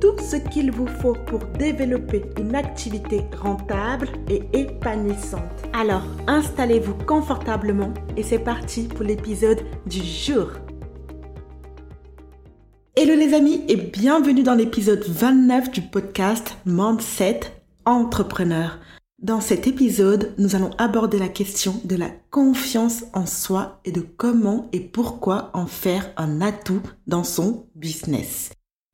tout 0.00 0.16
ce 0.18 0.36
qu'il 0.36 0.70
vous 0.72 0.86
faut 0.86 1.16
pour 1.26 1.40
développer 1.58 2.24
une 2.38 2.54
activité 2.54 3.22
rentable 3.38 4.08
et 4.28 4.42
épanouissante. 4.52 5.42
Alors, 5.72 6.02
installez-vous 6.26 6.94
confortablement 7.06 7.92
et 8.16 8.22
c'est 8.22 8.38
parti 8.38 8.84
pour 8.84 9.04
l'épisode 9.04 9.60
du 9.86 10.02
jour. 10.02 10.48
Hello 12.96 13.14
les 13.14 13.34
amis 13.34 13.62
et 13.68 13.76
bienvenue 13.76 14.42
dans 14.42 14.54
l'épisode 14.54 15.04
29 15.06 15.70
du 15.70 15.82
podcast 15.82 16.56
Mindset 16.66 17.40
Entrepreneur. 17.84 18.78
Dans 19.22 19.42
cet 19.42 19.66
épisode, 19.66 20.34
nous 20.38 20.56
allons 20.56 20.70
aborder 20.78 21.18
la 21.18 21.28
question 21.28 21.74
de 21.84 21.94
la 21.94 22.08
confiance 22.30 23.04
en 23.12 23.26
soi 23.26 23.80
et 23.84 23.92
de 23.92 24.00
comment 24.00 24.68
et 24.72 24.80
pourquoi 24.80 25.50
en 25.52 25.66
faire 25.66 26.10
un 26.16 26.40
atout 26.40 26.80
dans 27.06 27.24
son 27.24 27.66
business. 27.74 28.50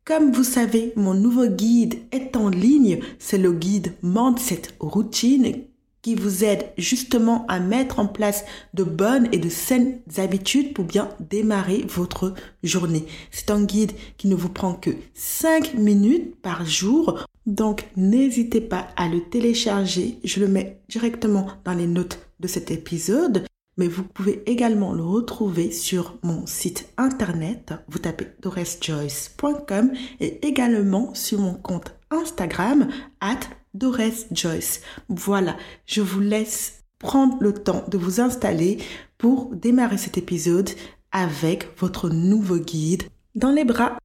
Comme 0.07 0.31
vous 0.31 0.45
savez, 0.45 0.93
mon 0.95 1.15
nouveau 1.15 1.49
guide 1.49 1.97
est 2.13 2.37
en 2.37 2.49
ligne. 2.49 3.01
C'est 3.19 3.39
le 3.39 3.51
guide 3.51 3.93
Mindset 4.05 4.63
Routine 4.79 5.65
qui 6.01 6.15
vous 6.15 6.45
aide 6.45 6.67
justement 6.79 7.45
à 7.49 7.59
mettre 7.59 7.99
en 7.99 8.07
place 8.07 8.45
de 8.73 8.85
bonnes 8.85 9.29
et 9.33 9.39
de 9.39 9.49
saines 9.49 9.99
habitudes 10.17 10.75
pour 10.75 10.85
bien 10.85 11.09
démarrer 11.19 11.85
votre 11.89 12.35
journée. 12.63 13.05
C'est 13.33 13.51
un 13.51 13.65
guide 13.65 13.91
qui 14.17 14.29
ne 14.29 14.37
vous 14.37 14.49
prend 14.49 14.75
que 14.75 14.91
5 15.15 15.75
minutes 15.75 16.37
par 16.41 16.65
jour. 16.65 17.27
Donc 17.47 17.89
n'hésitez 17.97 18.61
pas 18.61 18.87
à 18.97 19.09
le 19.09 19.29
télécharger. 19.29 20.21
Je 20.23 20.39
le 20.39 20.47
mets 20.47 20.79
directement 20.89 21.49
dans 21.65 21.75
les 21.75 21.89
notes 21.89 22.21
de 22.39 22.47
cet 22.47 22.71
épisode 22.71 23.45
mais 23.77 23.89
vous 23.89 24.05
pouvez 24.05 24.43
également 24.51 24.93
le 24.93 25.03
retrouver 25.03 25.71
sur 25.71 26.19
mon 26.23 26.47
site 26.47 26.93
internet. 26.97 27.75
Vous 27.89 27.99
tapez 27.99 28.29
doresjoyce.com 28.41 29.93
et 30.21 30.47
également 30.47 31.15
sur 31.15 31.41
mon 31.41 31.55
compte 31.55 31.95
Instagram 32.11 32.89
at 33.21 33.41
doresjoyce. 33.75 34.81
Voilà, 35.09 35.57
je 35.87 36.01
vous 36.01 36.21
laisse 36.21 36.85
prendre 36.99 37.37
le 37.41 37.53
temps 37.53 37.85
de 37.89 37.99
vous 37.99 38.21
installer 38.21 38.79
pour 39.19 39.55
démarrer 39.55 39.99
cet 39.99 40.19
épisode 40.19 40.71
avec 41.13 41.69
votre 41.79 42.09
nouveau 42.09 42.59
guide 42.59 43.05
dans 43.35 43.53
les 43.53 43.65
bras. 43.65 43.99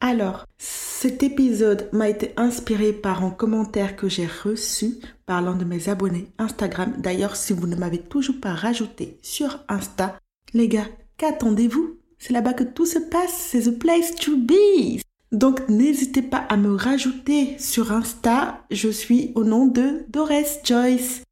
Alors, 0.00 0.44
cet 0.58 1.22
épisode 1.22 1.88
m'a 1.92 2.08
été 2.08 2.32
inspiré 2.36 2.92
par 2.92 3.24
un 3.24 3.30
commentaire 3.30 3.96
que 3.96 4.08
j'ai 4.08 4.26
reçu 4.26 4.96
par 5.24 5.40
l'un 5.40 5.54
de 5.54 5.64
mes 5.64 5.88
abonnés 5.88 6.28
Instagram. 6.38 6.94
D'ailleurs, 6.98 7.36
si 7.36 7.52
vous 7.52 7.66
ne 7.66 7.76
m'avez 7.76 7.98
toujours 7.98 8.40
pas 8.40 8.52
rajouté 8.52 9.18
sur 9.22 9.60
Insta, 9.68 10.18
les 10.52 10.68
gars, 10.68 10.88
qu'attendez-vous? 11.16 11.96
C'est 12.18 12.32
là-bas 12.32 12.54
que 12.54 12.64
tout 12.64 12.86
se 12.86 12.98
passe, 12.98 13.32
c'est 13.32 13.70
the 13.70 13.78
place 13.78 14.14
to 14.14 14.36
be. 14.36 15.00
Donc 15.32 15.68
n'hésitez 15.68 16.22
pas 16.22 16.38
à 16.48 16.56
me 16.56 16.74
rajouter 16.74 17.58
sur 17.58 17.92
Insta, 17.92 18.64
je 18.70 18.88
suis 18.88 19.32
au 19.34 19.44
nom 19.44 19.66
de 19.66 20.04
Doris 20.08 20.60
Joyce. 20.64 21.22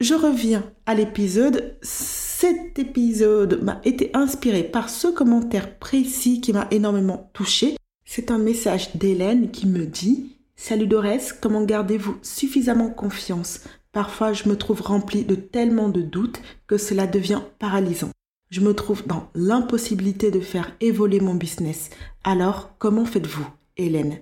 Je 0.00 0.14
reviens 0.14 0.64
à 0.86 0.94
l'épisode. 0.94 1.76
Cet 1.82 2.78
épisode 2.78 3.62
m'a 3.62 3.80
été 3.84 4.10
inspiré 4.14 4.64
par 4.64 4.90
ce 4.90 5.08
commentaire 5.08 5.78
précis 5.78 6.40
qui 6.40 6.52
m'a 6.52 6.66
énormément 6.70 7.30
touché. 7.34 7.76
C'est 8.14 8.30
un 8.30 8.36
message 8.36 8.94
d'Hélène 8.94 9.50
qui 9.50 9.66
me 9.66 9.86
dit 9.86 10.36
Salut 10.54 10.86
Dorès, 10.86 11.32
comment 11.32 11.64
gardez-vous 11.64 12.18
suffisamment 12.20 12.90
confiance? 12.90 13.60
Parfois, 13.90 14.34
je 14.34 14.50
me 14.50 14.58
trouve 14.58 14.82
remplie 14.82 15.24
de 15.24 15.34
tellement 15.34 15.88
de 15.88 16.02
doutes 16.02 16.42
que 16.66 16.76
cela 16.76 17.06
devient 17.06 17.40
paralysant. 17.58 18.10
Je 18.50 18.60
me 18.60 18.74
trouve 18.74 19.06
dans 19.06 19.30
l'impossibilité 19.34 20.30
de 20.30 20.40
faire 20.40 20.76
évoluer 20.82 21.20
mon 21.20 21.36
business. 21.36 21.88
Alors, 22.22 22.74
comment 22.76 23.06
faites-vous, 23.06 23.46
Hélène? 23.78 24.18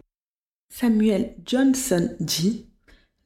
Samuel 0.73 1.35
Johnson 1.45 2.15
dit 2.21 2.69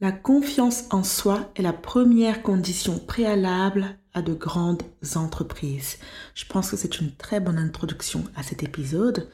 La 0.01 0.13
confiance 0.13 0.85
en 0.91 1.03
soi 1.03 1.53
est 1.57 1.63
la 1.63 1.75
première 1.75 2.43
condition 2.43 2.99
préalable 2.99 3.99
à 4.15 4.23
de 4.23 4.33
grandes 4.33 4.85
entreprises. 5.15 5.99
Je 6.35 6.47
pense 6.47 6.71
que 6.71 6.77
c'est 6.79 7.01
une 7.01 7.15
très 7.15 7.41
bonne 7.41 7.59
introduction 7.59 8.25
à 8.35 8.43
cet 8.43 8.63
épisode 8.63 9.29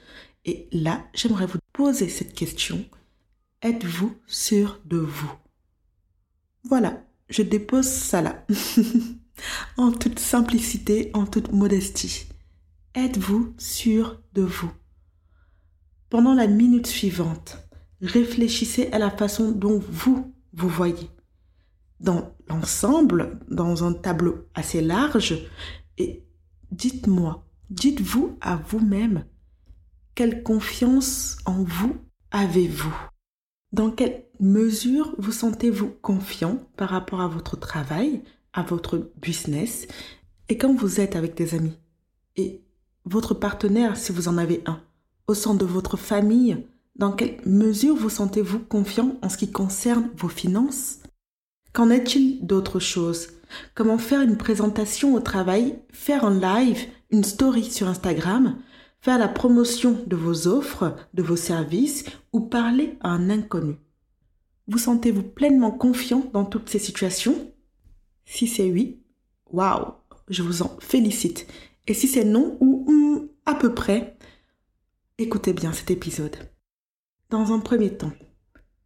et 0.45 0.69
là, 0.73 1.05
j'aimerais 1.15 1.47
vous 1.47 1.59
poser 1.73 2.09
cette 2.09 2.35
question. 2.35 2.85
Êtes-vous 3.63 4.17
sûr 4.27 4.81
de 4.87 4.97
vous? 4.97 5.33
Voilà, 6.65 7.03
je 7.29 7.43
dépose 7.43 7.87
ça 7.87 8.23
là. 8.23 8.45
en 9.77 9.93
toute 9.93 10.19
simplicité, 10.19 11.11
en 11.15 11.27
toute 11.27 11.53
modestie. 11.53 12.27
Êtes-vous 12.95 13.55
sûr 13.59 14.21
de 14.33 14.43
vous? 14.43 14.73
Pendant 16.09 16.35
la 16.35 16.47
minute 16.47 16.87
suivante, 16.87 17.59
réfléchissez 18.01 18.89
à 18.93 18.99
la 18.99 19.11
façon 19.11 19.53
dont 19.53 19.79
vous 19.79 20.35
vous 20.53 20.69
voyez. 20.69 21.11
Dans 22.01 22.35
l'ensemble, 22.49 23.39
dans 23.49 23.85
un 23.85 23.93
tableau 23.93 24.49
assez 24.55 24.81
large, 24.81 25.47
et 25.99 26.25
dites-moi, 26.73 27.47
dites-vous 27.69 28.39
à 28.41 28.57
vous-même 28.57 29.25
quelle 30.21 30.43
confiance 30.43 31.39
en 31.47 31.63
vous 31.63 31.97
avez-vous? 32.31 32.95
Dans 33.73 33.91
quelle 33.91 34.27
mesure 34.39 35.15
vous 35.17 35.33
sentez-vous 35.33 35.95
confiant 36.03 36.59
par 36.77 36.91
rapport 36.91 37.23
à 37.23 37.27
votre 37.27 37.57
travail, 37.57 38.23
à 38.53 38.63
votre 38.63 39.11
business? 39.17 39.87
Et 40.51 40.59
quand 40.59 40.75
vous 40.75 41.01
êtes 41.01 41.17
avec 41.17 41.35
des 41.39 41.55
amis? 41.55 41.79
Et 42.37 42.61
votre 43.07 43.33
partenaire, 43.33 43.97
si 43.97 44.13
vous 44.13 44.29
en 44.29 44.37
avez 44.37 44.63
un, 44.67 44.83
au 45.27 45.33
sein 45.33 45.55
de 45.55 45.65
votre 45.65 45.97
famille, 45.97 46.67
dans 46.97 47.13
quelle 47.13 47.41
mesure 47.47 47.97
vous 47.97 48.11
sentez-vous 48.11 48.59
confiant 48.59 49.17
en 49.23 49.31
ce 49.31 49.39
qui 49.39 49.51
concerne 49.51 50.11
vos 50.19 50.29
finances? 50.29 50.99
Qu'en 51.73 51.89
est-il 51.89 52.47
d'autres 52.47 52.79
choses 52.79 53.29
Comment 53.75 53.97
faire 53.97 54.21
une 54.21 54.37
présentation 54.37 55.15
au 55.15 55.21
travail, 55.21 55.79
faire 55.91 56.27
un 56.27 56.39
live, 56.39 56.89
une 57.11 57.25
story 57.25 57.65
sur 57.65 57.89
Instagram? 57.89 58.59
Faire 59.01 59.19
la 59.19 59.29
promotion 59.29 60.03
de 60.07 60.17
vos 60.17 60.47
offres, 60.47 60.97
de 61.15 61.23
vos 61.23 61.37
services 61.37 62.05
ou 62.33 62.41
parler 62.41 62.99
à 63.01 63.11
un 63.11 63.31
inconnu. 63.31 63.77
Vous 64.69 64.79
sentez-vous 64.79 65.23
pleinement 65.23 65.71
confiant 65.71 66.31
dans 66.33 66.45
toutes 66.45 66.69
ces 66.69 66.79
situations? 66.79 67.53
Si 68.25 68.47
c'est 68.47 68.71
oui, 68.71 69.03
waouh, 69.51 69.95
je 70.29 70.43
vous 70.43 70.63
en 70.63 70.77
félicite. 70.81 71.47
Et 71.87 71.95
si 71.95 72.07
c'est 72.07 72.25
non 72.25 72.57
ou 72.61 73.31
à 73.47 73.55
peu 73.55 73.75
près, 73.75 74.17
écoutez 75.19 75.53
bien 75.53 75.73
cet 75.73 75.91
épisode. 75.91 76.37
Dans 77.31 77.53
un 77.53 77.59
premier 77.59 77.97
temps, 77.97 78.13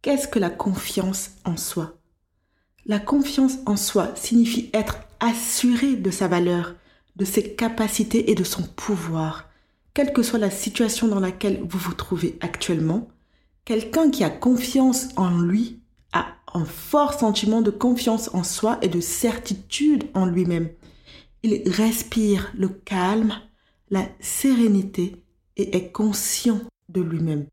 qu'est-ce 0.01 0.27
que 0.27 0.39
la 0.39 0.49
confiance 0.49 1.31
en 1.43 1.57
soi? 1.57 1.99
La 2.85 2.99
confiance 2.99 3.57
en 3.65 3.75
soi 3.75 4.15
signifie 4.15 4.69
être 4.73 4.97
assuré 5.19 5.95
de 5.95 6.09
sa 6.09 6.27
valeur, 6.27 6.75
de 7.15 7.25
ses 7.25 7.55
capacités 7.55 8.31
et 8.31 8.35
de 8.35 8.43
son 8.43 8.63
pouvoir 8.63 9.49
quelle 9.95 10.11
que 10.11 10.21
soit 10.21 10.39
la 10.39 10.51
situation 10.51 11.07
dans 11.07 11.21
laquelle 11.21 11.61
vous 11.67 11.79
vous 11.79 11.93
trouvez 11.93 12.37
actuellement, 12.41 13.07
quelqu'un 13.63 14.11
qui 14.11 14.25
a 14.25 14.29
confiance 14.29 15.07
en 15.15 15.39
lui 15.39 15.79
a 16.11 16.27
un 16.53 16.65
fort 16.65 17.13
sentiment 17.13 17.61
de 17.61 17.71
confiance 17.71 18.29
en 18.33 18.43
soi 18.43 18.77
et 18.81 18.89
de 18.89 18.99
certitude 18.99 20.03
en 20.13 20.25
lui-même. 20.25 20.69
Il 21.43 21.63
respire 21.69 22.51
le 22.57 22.67
calme, 22.67 23.33
la 23.89 24.05
sérénité 24.19 25.23
et 25.55 25.77
est 25.77 25.91
conscient 25.93 26.59
de 26.89 27.01
lui-même. 27.01 27.47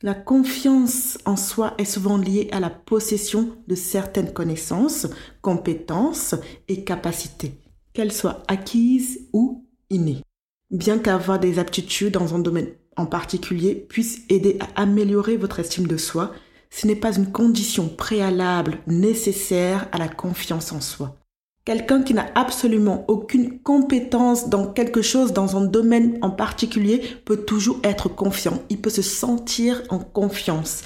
La 0.00 0.14
confiance 0.14 1.18
en 1.26 1.36
soi 1.36 1.74
est 1.76 1.84
souvent 1.84 2.16
liée 2.16 2.48
à 2.50 2.60
la 2.60 2.70
possession 2.70 3.58
de 3.68 3.74
certaines 3.74 4.32
connaissances, 4.32 5.06
compétences 5.42 6.34
et 6.68 6.82
capacités, 6.82 7.60
qu'elles 7.92 8.12
soient 8.12 8.42
acquises 8.48 9.28
ou 9.34 9.66
innées 9.90 10.22
bien 10.70 10.98
qu'avoir 10.98 11.38
des 11.38 11.58
aptitudes 11.58 12.14
dans 12.14 12.34
un 12.34 12.38
domaine 12.38 12.68
en 12.96 13.06
particulier 13.06 13.74
puisse 13.74 14.22
aider 14.28 14.58
à 14.60 14.82
améliorer 14.82 15.36
votre 15.36 15.60
estime 15.60 15.86
de 15.86 15.96
soi, 15.96 16.32
ce 16.70 16.86
n'est 16.86 16.96
pas 16.96 17.16
une 17.16 17.30
condition 17.30 17.88
préalable 17.88 18.78
nécessaire 18.86 19.88
à 19.92 19.98
la 19.98 20.08
confiance 20.08 20.72
en 20.72 20.80
soi. 20.80 21.16
Quelqu'un 21.64 22.02
qui 22.02 22.12
n'a 22.12 22.26
absolument 22.34 23.04
aucune 23.08 23.58
compétence 23.60 24.50
dans 24.50 24.66
quelque 24.66 25.00
chose, 25.00 25.32
dans 25.32 25.56
un 25.56 25.64
domaine 25.64 26.18
en 26.20 26.30
particulier, 26.30 27.00
peut 27.24 27.38
toujours 27.38 27.80
être 27.84 28.08
confiant. 28.08 28.60
Il 28.68 28.82
peut 28.82 28.90
se 28.90 29.02
sentir 29.02 29.82
en 29.88 29.98
confiance. 29.98 30.84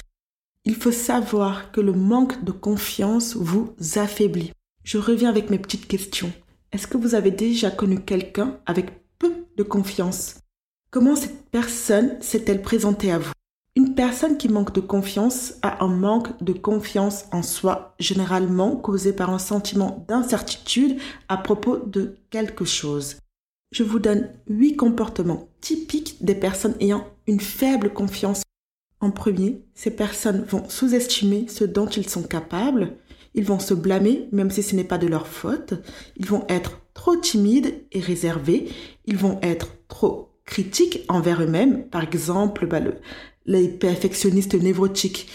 Il 0.65 0.77
faut 0.77 0.93
savoir 0.93 1.73
que 1.73 1.81
le 1.81 1.93
manque 1.93 2.45
de 2.45 2.53
confiance 2.53 3.35
vous 3.35 3.75
affaiblit. 3.97 4.53
Je 4.85 4.99
reviens 4.99 5.31
avec 5.31 5.51
mes 5.51 5.59
petites 5.59 5.89
questions. 5.89 6.33
Est-ce 6.71 6.87
que 6.87 6.99
vous 6.99 7.15
avez 7.15 7.31
déjà 7.31 7.71
connu 7.71 8.01
quelqu'un 8.01 8.59
avec 8.67 8.91
peu 9.19 9.33
de 9.57 9.63
confiance 9.63 10.37
Comment 10.91 11.17
cette 11.17 11.51
personne 11.51 12.17
s'est-elle 12.21 12.63
présentée 12.63 13.13
à 13.13 13.19
vous? 13.19 13.33
Une 13.77 13.95
personne 13.95 14.39
qui 14.39 14.49
manque 14.49 14.75
de 14.75 14.81
confiance 14.81 15.55
a 15.63 15.85
un 15.85 15.89
manque 15.89 16.43
de 16.43 16.53
confiance 16.53 17.27
en 17.31 17.43
soi, 17.43 17.95
généralement 17.99 18.75
causé 18.75 19.13
par 19.13 19.31
un 19.31 19.39
sentiment 19.39 20.05
d'incertitude 20.09 20.99
à 21.29 21.37
propos 21.37 21.77
de 21.77 22.17
quelque 22.31 22.65
chose. 22.65 23.19
Je 23.71 23.83
vous 23.83 23.99
donne 23.99 24.31
huit 24.49 24.77
comportements 24.77 25.49
typiques 25.61 26.25
des 26.25 26.35
personnes 26.35 26.75
ayant 26.81 27.07
une 27.27 27.41
faible 27.41 27.93
confiance. 27.93 28.43
En 29.01 29.11
premier, 29.11 29.63
ces 29.75 29.91
personnes 29.91 30.43
vont 30.45 30.69
sous-estimer 30.69 31.47
ce 31.49 31.65
dont 31.65 31.87
ils 31.87 32.09
sont 32.09 32.23
capables. 32.23 32.97
Ils 33.35 33.45
vont 33.45 33.61
se 33.61 33.75
blâmer 33.75 34.29
même 34.33 34.51
si 34.51 34.63
ce 34.63 34.75
n'est 34.75 34.85
pas 34.85 34.99
de 34.99 35.07
leur 35.07 35.27
faute. 35.27 35.75
Ils 36.17 36.27
vont 36.27 36.47
être 36.49 36.81
trop 36.95 37.15
timides 37.15 37.85
et 37.93 38.01
réservés. 38.01 38.73
Ils 39.09 39.17
vont 39.17 39.39
être 39.41 39.69
trop 39.89 40.35
critiques 40.45 41.07
envers 41.09 41.43
eux-mêmes. 41.43 41.89
Par 41.89 42.03
exemple, 42.03 42.67
bah, 42.67 42.81
les 43.47 43.69
perfectionnistes 43.69 44.53
névrotiques. 44.53 45.31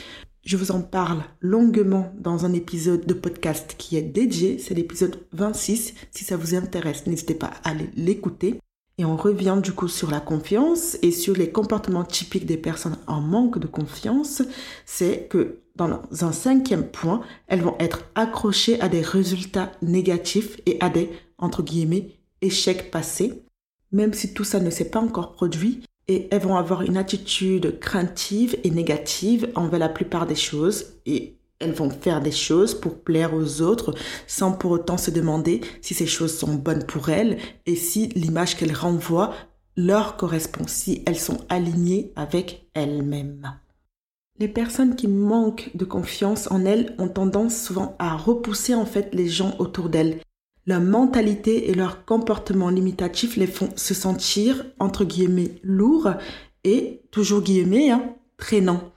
Je 0.46 0.58
vous 0.58 0.70
en 0.70 0.81
parle 0.81 1.24
longuement 1.40 2.14
dans 2.20 2.46
un 2.46 2.54
épisode 2.54 3.08
de 3.08 3.16
podcast 3.16 3.74
qui 3.80 3.98
est 3.98 4.04
dédié. 4.04 4.60
C'est 4.60 4.75
l'épisode 4.75 5.18
26. 5.31 5.96
Si 6.12 6.24
ça 6.24 6.38
vous 6.38 6.54
intéresse, 6.54 7.08
n'hésitez 7.08 7.34
pas 7.34 7.50
à 7.64 7.72
aller 7.72 7.90
l'écouter. 7.96 8.60
Et 9.00 9.06
on 9.06 9.18
revient 9.18 9.58
du 9.64 9.72
coup 9.72 9.88
sur 9.88 10.12
la 10.12 10.20
confiance 10.20 11.00
et 11.02 11.10
sur 11.10 11.36
les 11.36 11.50
comportements 11.50 12.04
typiques 12.04 12.46
des 12.46 12.58
personnes 12.58 13.00
en 13.08 13.22
manque 13.22 13.58
de 13.58 13.66
confiance. 13.66 14.44
C'est 14.86 15.28
que 15.31 15.62
dans 15.75 16.00
un 16.22 16.31
cinquième 16.31 16.86
point, 16.86 17.22
elles 17.48 17.64
vont 17.64 17.78
être 17.80 18.04
accrochées 18.14 18.80
à 18.81 18.88
des 18.88 19.02
résultats 19.02 19.72
négatifs 19.81 20.62
et 20.68 20.78
à 20.80 20.90
des, 20.90 21.10
entre 21.40 21.64
guillemets, 21.64 22.12
échecs 22.44 22.92
passés. 22.92 23.44
Même 23.94 24.13
si 24.13 24.34
tout 24.34 24.44
ça 24.44 24.60
ne 24.60 24.69
s'est 24.69 24.90
pas 24.90 25.00
encore 25.00 25.31
produit, 25.31 25.84
et 26.07 26.28
elles 26.31 26.42
vont 26.42 26.57
avoir 26.57 26.81
une 26.81 26.98
attitude 26.98 27.80
craintive 27.80 28.57
et 28.63 28.72
négative 28.72 29.50
envers 29.56 29.80
la 29.80 29.90
plupart 29.90 30.28
des 30.28 30.36
choses 30.36 30.86
et 31.06 31.38
elles 31.60 31.72
vont 31.72 31.90
faire 31.90 32.22
des 32.22 32.31
choses 32.31 32.74
pour 32.74 33.00
plaire 33.00 33.34
aux 33.34 33.62
autres 33.62 33.94
sans 34.28 34.51
pour 34.51 34.72
autant 34.72 34.98
se 34.98 35.12
demander 35.12 35.62
si 35.81 35.94
ces 35.94 36.07
choses 36.07 36.38
sont 36.38 36.56
bonnes 36.56 36.86
pour 36.86 37.10
elles 37.10 37.38
et 37.66 37.75
si 37.75 38.10
l'image 38.10 38.57
qu'elles 38.57 38.75
renvoient 38.75 39.34
leur 39.78 40.18
correspond, 40.18 40.68
si 40.68 41.04
elles 41.07 41.18
sont 41.18 41.39
alignées 41.50 42.12
avec 42.16 42.68
elles-mêmes. 42.74 43.54
Les 44.39 44.48
personnes 44.48 44.96
qui 44.96 45.07
manquent 45.07 45.69
de 45.75 45.86
confiance 45.86 46.51
en 46.51 46.66
elles 46.66 46.96
ont 46.98 47.07
tendance 47.07 47.56
souvent 47.56 47.96
à 47.98 48.16
repousser 48.16 48.75
en 48.75 48.86
fait 48.86 49.10
les 49.13 49.28
gens 49.28 49.56
autour 49.60 49.89
d'elles. 49.89 50.19
Leur 50.65 50.81
mentalité 50.81 51.69
et 51.69 51.74
leur 51.74 52.06
comportement 52.06 52.69
limitatif 52.69 53.36
les 53.36 53.48
font 53.48 53.69
se 53.75 53.94
sentir 53.94 54.65
entre 54.80 55.04
guillemets 55.04 55.56
lourds 55.63 56.12
et 56.63 57.01
toujours 57.12 57.42
guillemets 57.42 57.92
hein, 57.92 58.15
traînants. 58.38 58.92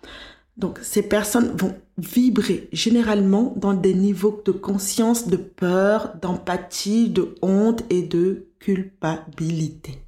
Donc 0.57 0.79
ces 0.83 1.03
personnes 1.03 1.57
vont 1.57 1.75
vibrer 1.99 2.69
généralement 2.73 3.53
dans 3.57 3.75
des 3.75 3.95
niveaux 3.95 4.43
de 4.45 4.53
conscience, 4.53 5.29
de 5.29 5.37
peur, 5.37 6.15
d'empathie, 6.23 7.11
de 7.11 7.35
honte 7.43 7.83
et 7.91 8.03
de 8.03 8.47
culpabilité. 8.59 10.03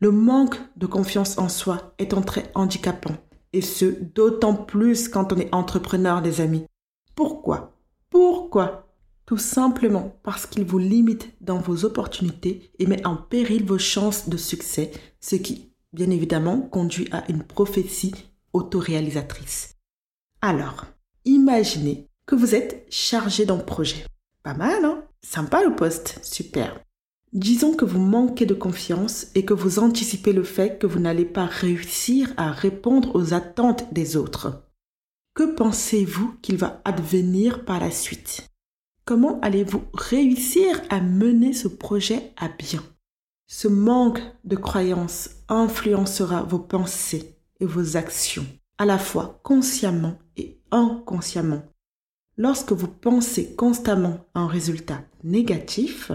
Le 0.00 0.10
manque 0.10 0.60
de 0.76 0.86
confiance 0.86 1.38
en 1.38 1.48
soi 1.48 1.92
est 1.98 2.14
un 2.14 2.22
trait 2.22 2.50
handicapant, 2.54 3.16
et 3.52 3.62
ce, 3.62 3.84
d'autant 4.14 4.54
plus 4.54 5.08
quand 5.08 5.32
on 5.32 5.36
est 5.36 5.52
entrepreneur, 5.52 6.22
des 6.22 6.40
amis. 6.40 6.64
Pourquoi? 7.16 7.74
Pourquoi? 8.10 8.87
Tout 9.28 9.36
simplement 9.36 10.18
parce 10.22 10.46
qu'il 10.46 10.64
vous 10.64 10.78
limite 10.78 11.34
dans 11.42 11.58
vos 11.58 11.84
opportunités 11.84 12.72
et 12.78 12.86
met 12.86 13.06
en 13.06 13.14
péril 13.14 13.62
vos 13.62 13.76
chances 13.76 14.30
de 14.30 14.38
succès, 14.38 14.90
ce 15.20 15.36
qui, 15.36 15.74
bien 15.92 16.08
évidemment, 16.08 16.62
conduit 16.62 17.10
à 17.12 17.30
une 17.30 17.42
prophétie 17.42 18.14
autoréalisatrice. 18.54 19.76
Alors, 20.40 20.86
imaginez 21.26 22.08
que 22.24 22.36
vous 22.36 22.54
êtes 22.54 22.86
chargé 22.88 23.44
d'un 23.44 23.58
projet. 23.58 24.06
Pas 24.42 24.54
mal, 24.54 24.82
hein? 24.86 25.04
Sympa 25.20 25.62
le 25.62 25.76
poste, 25.76 26.20
super. 26.22 26.80
Disons 27.34 27.74
que 27.74 27.84
vous 27.84 28.00
manquez 28.00 28.46
de 28.46 28.54
confiance 28.54 29.26
et 29.34 29.44
que 29.44 29.52
vous 29.52 29.78
anticipez 29.78 30.32
le 30.32 30.42
fait 30.42 30.78
que 30.78 30.86
vous 30.86 31.00
n'allez 31.00 31.26
pas 31.26 31.44
réussir 31.44 32.32
à 32.38 32.50
répondre 32.50 33.14
aux 33.14 33.34
attentes 33.34 33.92
des 33.92 34.16
autres. 34.16 34.64
Que 35.34 35.54
pensez-vous 35.54 36.34
qu'il 36.40 36.56
va 36.56 36.80
advenir 36.86 37.66
par 37.66 37.78
la 37.78 37.90
suite? 37.90 38.48
Comment 39.08 39.40
allez-vous 39.40 39.84
réussir 39.94 40.82
à 40.90 41.00
mener 41.00 41.54
ce 41.54 41.66
projet 41.66 42.30
à 42.36 42.50
bien? 42.50 42.84
Ce 43.46 43.66
manque 43.66 44.20
de 44.44 44.54
croyance 44.54 45.30
influencera 45.48 46.42
vos 46.42 46.58
pensées 46.58 47.34
et 47.58 47.64
vos 47.64 47.96
actions, 47.96 48.44
à 48.76 48.84
la 48.84 48.98
fois 48.98 49.40
consciemment 49.44 50.18
et 50.36 50.60
inconsciemment. 50.70 51.62
Lorsque 52.36 52.72
vous 52.72 52.86
pensez 52.86 53.54
constamment 53.54 54.26
à 54.34 54.40
un 54.40 54.46
résultat 54.46 55.02
négatif, 55.24 56.12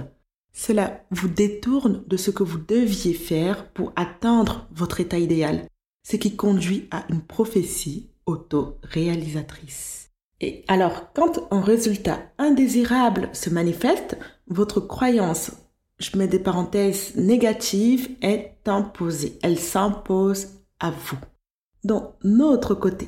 cela 0.54 1.04
vous 1.10 1.30
détourne 1.30 2.04
de 2.06 2.16
ce 2.16 2.30
que 2.30 2.44
vous 2.44 2.60
deviez 2.60 3.16
faire 3.16 3.72
pour 3.72 3.92
atteindre 3.96 4.68
votre 4.70 5.00
état 5.00 5.18
idéal, 5.18 5.68
ce 6.08 6.16
qui 6.16 6.36
conduit 6.36 6.88
à 6.92 7.08
une 7.10 7.22
prophétie 7.22 8.12
auto-réalisatrice. 8.28 10.03
Et 10.44 10.66
alors, 10.68 11.14
quand 11.14 11.48
un 11.52 11.62
résultat 11.62 12.20
indésirable 12.38 13.30
se 13.32 13.50
manifeste, 13.50 14.18
votre 14.48 14.82
croyance, 14.82 15.52
je 16.00 16.18
mets 16.18 16.28
des 16.28 16.38
parenthèses 16.38 17.16
négatives, 17.16 18.10
est 18.22 18.58
imposée. 18.66 19.40
Elle 19.42 19.58
s'impose 19.58 20.50
à 20.82 20.92
vous. 20.92 21.18
Dans 21.86 22.18
notre 22.26 22.76
côté, 22.76 23.08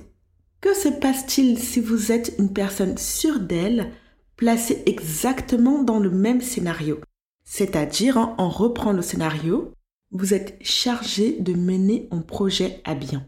que 0.62 0.74
se 0.74 0.88
passe-t-il 0.88 1.60
si 1.60 1.82
vous 1.82 2.14
êtes 2.14 2.34
une 2.40 2.54
personne 2.54 2.98
sûre 2.98 3.42
d'elle, 3.42 3.92
placée 4.38 4.84
exactement 4.86 5.84
dans 5.84 6.00
le 6.00 6.12
même 6.12 6.40
scénario? 6.40 7.02
C'est-à-dire, 7.44 8.18
hein, 8.18 8.34
en 8.38 8.48
reprend 8.48 8.94
le 8.94 9.02
scénario, 9.02 9.74
vous 10.12 10.34
êtes 10.34 10.58
chargé 10.62 11.36
de 11.42 11.52
mener 11.52 12.08
un 12.12 12.22
projet 12.22 12.80
à 12.86 12.96
bien. 12.96 13.28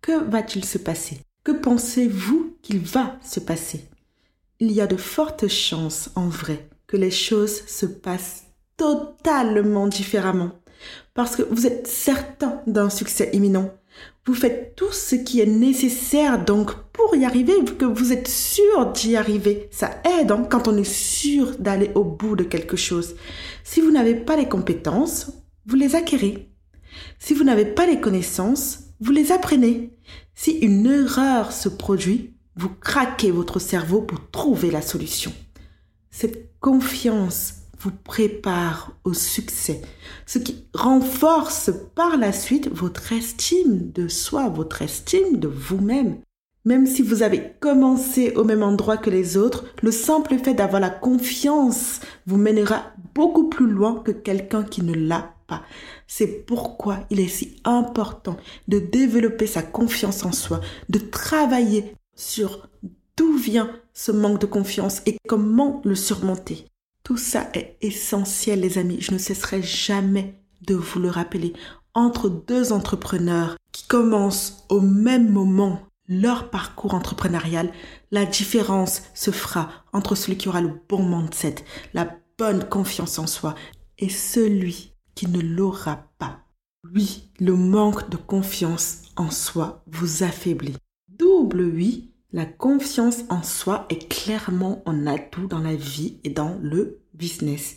Que 0.00 0.22
va-t-il 0.30 0.64
se 0.64 0.78
passer? 0.78 1.18
Que 1.44 1.50
pensez-vous 1.50 2.56
qu'il 2.62 2.78
va 2.78 3.18
se 3.20 3.40
passer? 3.40 3.88
Il 4.60 4.70
y 4.70 4.80
a 4.80 4.86
de 4.86 4.96
fortes 4.96 5.48
chances, 5.48 6.10
en 6.14 6.28
vrai, 6.28 6.68
que 6.86 6.96
les 6.96 7.10
choses 7.10 7.66
se 7.66 7.84
passent 7.84 8.44
totalement 8.76 9.88
différemment. 9.88 10.52
Parce 11.14 11.34
que 11.34 11.42
vous 11.42 11.66
êtes 11.66 11.88
certain 11.88 12.62
d'un 12.68 12.90
succès 12.90 13.30
imminent. 13.32 13.74
Vous 14.24 14.34
faites 14.34 14.76
tout 14.76 14.92
ce 14.92 15.16
qui 15.16 15.40
est 15.40 15.46
nécessaire 15.46 16.44
donc 16.44 16.74
pour 16.92 17.16
y 17.16 17.24
arriver, 17.24 17.54
que 17.76 17.86
vous 17.86 18.12
êtes 18.12 18.28
sûr 18.28 18.92
d'y 18.92 19.16
arriver. 19.16 19.68
Ça 19.72 20.00
aide 20.20 20.30
hein, 20.30 20.46
quand 20.48 20.68
on 20.68 20.76
est 20.76 20.84
sûr 20.84 21.58
d'aller 21.58 21.90
au 21.96 22.04
bout 22.04 22.36
de 22.36 22.44
quelque 22.44 22.76
chose. 22.76 23.16
Si 23.64 23.80
vous 23.80 23.90
n'avez 23.90 24.14
pas 24.14 24.36
les 24.36 24.48
compétences, 24.48 25.32
vous 25.66 25.74
les 25.74 25.96
acquérez. 25.96 26.52
Si 27.18 27.34
vous 27.34 27.42
n'avez 27.42 27.66
pas 27.66 27.86
les 27.86 28.00
connaissances, 28.00 28.91
vous 29.02 29.10
les 29.10 29.32
apprenez. 29.32 29.90
Si 30.32 30.52
une 30.58 30.86
erreur 30.86 31.50
se 31.50 31.68
produit, 31.68 32.34
vous 32.54 32.68
craquez 32.68 33.32
votre 33.32 33.58
cerveau 33.58 34.00
pour 34.00 34.30
trouver 34.30 34.70
la 34.70 34.80
solution. 34.80 35.32
Cette 36.12 36.52
confiance 36.60 37.54
vous 37.80 37.90
prépare 37.90 38.92
au 39.02 39.12
succès, 39.12 39.82
ce 40.24 40.38
qui 40.38 40.68
renforce 40.72 41.72
par 41.96 42.16
la 42.16 42.30
suite 42.32 42.70
votre 42.72 43.12
estime 43.12 43.90
de 43.90 44.06
soi, 44.06 44.48
votre 44.48 44.82
estime 44.82 45.38
de 45.38 45.48
vous-même. 45.48 46.20
Même 46.64 46.86
si 46.86 47.02
vous 47.02 47.24
avez 47.24 47.54
commencé 47.58 48.32
au 48.36 48.44
même 48.44 48.62
endroit 48.62 48.98
que 48.98 49.10
les 49.10 49.36
autres, 49.36 49.64
le 49.82 49.90
simple 49.90 50.38
fait 50.38 50.54
d'avoir 50.54 50.80
la 50.80 50.90
confiance 50.90 51.98
vous 52.26 52.36
mènera 52.36 52.92
beaucoup 53.16 53.48
plus 53.48 53.66
loin 53.66 54.00
que 54.04 54.12
quelqu'un 54.12 54.62
qui 54.62 54.82
ne 54.84 54.94
l'a 54.94 55.31
C'est 56.06 56.46
pourquoi 56.46 57.00
il 57.10 57.20
est 57.20 57.28
si 57.28 57.56
important 57.64 58.36
de 58.68 58.78
développer 58.78 59.46
sa 59.46 59.62
confiance 59.62 60.24
en 60.24 60.32
soi, 60.32 60.60
de 60.88 60.98
travailler 60.98 61.94
sur 62.14 62.68
d'où 63.16 63.36
vient 63.36 63.70
ce 63.94 64.12
manque 64.12 64.40
de 64.40 64.46
confiance 64.46 65.02
et 65.06 65.18
comment 65.28 65.80
le 65.84 65.94
surmonter. 65.94 66.66
Tout 67.04 67.16
ça 67.16 67.48
est 67.54 67.76
essentiel, 67.80 68.60
les 68.60 68.78
amis. 68.78 68.98
Je 69.00 69.12
ne 69.12 69.18
cesserai 69.18 69.62
jamais 69.62 70.40
de 70.66 70.74
vous 70.74 71.00
le 71.00 71.10
rappeler. 71.10 71.52
Entre 71.94 72.28
deux 72.28 72.72
entrepreneurs 72.72 73.56
qui 73.72 73.86
commencent 73.86 74.64
au 74.68 74.80
même 74.80 75.30
moment 75.30 75.80
leur 76.08 76.50
parcours 76.50 76.94
entrepreneurial, 76.94 77.72
la 78.10 78.24
différence 78.24 79.02
se 79.14 79.30
fera 79.30 79.70
entre 79.92 80.14
celui 80.14 80.36
qui 80.36 80.48
aura 80.48 80.60
le 80.60 80.80
bon 80.88 81.06
mindset, 81.06 81.56
la 81.94 82.08
bonne 82.38 82.64
confiance 82.68 83.18
en 83.18 83.26
soi, 83.26 83.54
et 83.98 84.08
celui 84.08 84.91
qui 85.14 85.28
ne 85.28 85.40
l'aura 85.40 86.08
pas. 86.18 86.40
Oui, 86.94 87.30
le 87.38 87.54
manque 87.54 88.10
de 88.10 88.16
confiance 88.16 89.02
en 89.16 89.30
soi 89.30 89.84
vous 89.86 90.22
affaiblit. 90.22 90.76
Double 91.08 91.62
oui, 91.62 92.08
La 92.34 92.46
confiance 92.46 93.24
en 93.28 93.42
soi 93.42 93.86
est 93.90 94.08
clairement 94.08 94.82
un 94.86 95.06
atout 95.06 95.46
dans 95.46 95.58
la 95.58 95.76
vie 95.76 96.16
et 96.24 96.30
dans 96.30 96.58
le 96.62 97.02
business. 97.12 97.76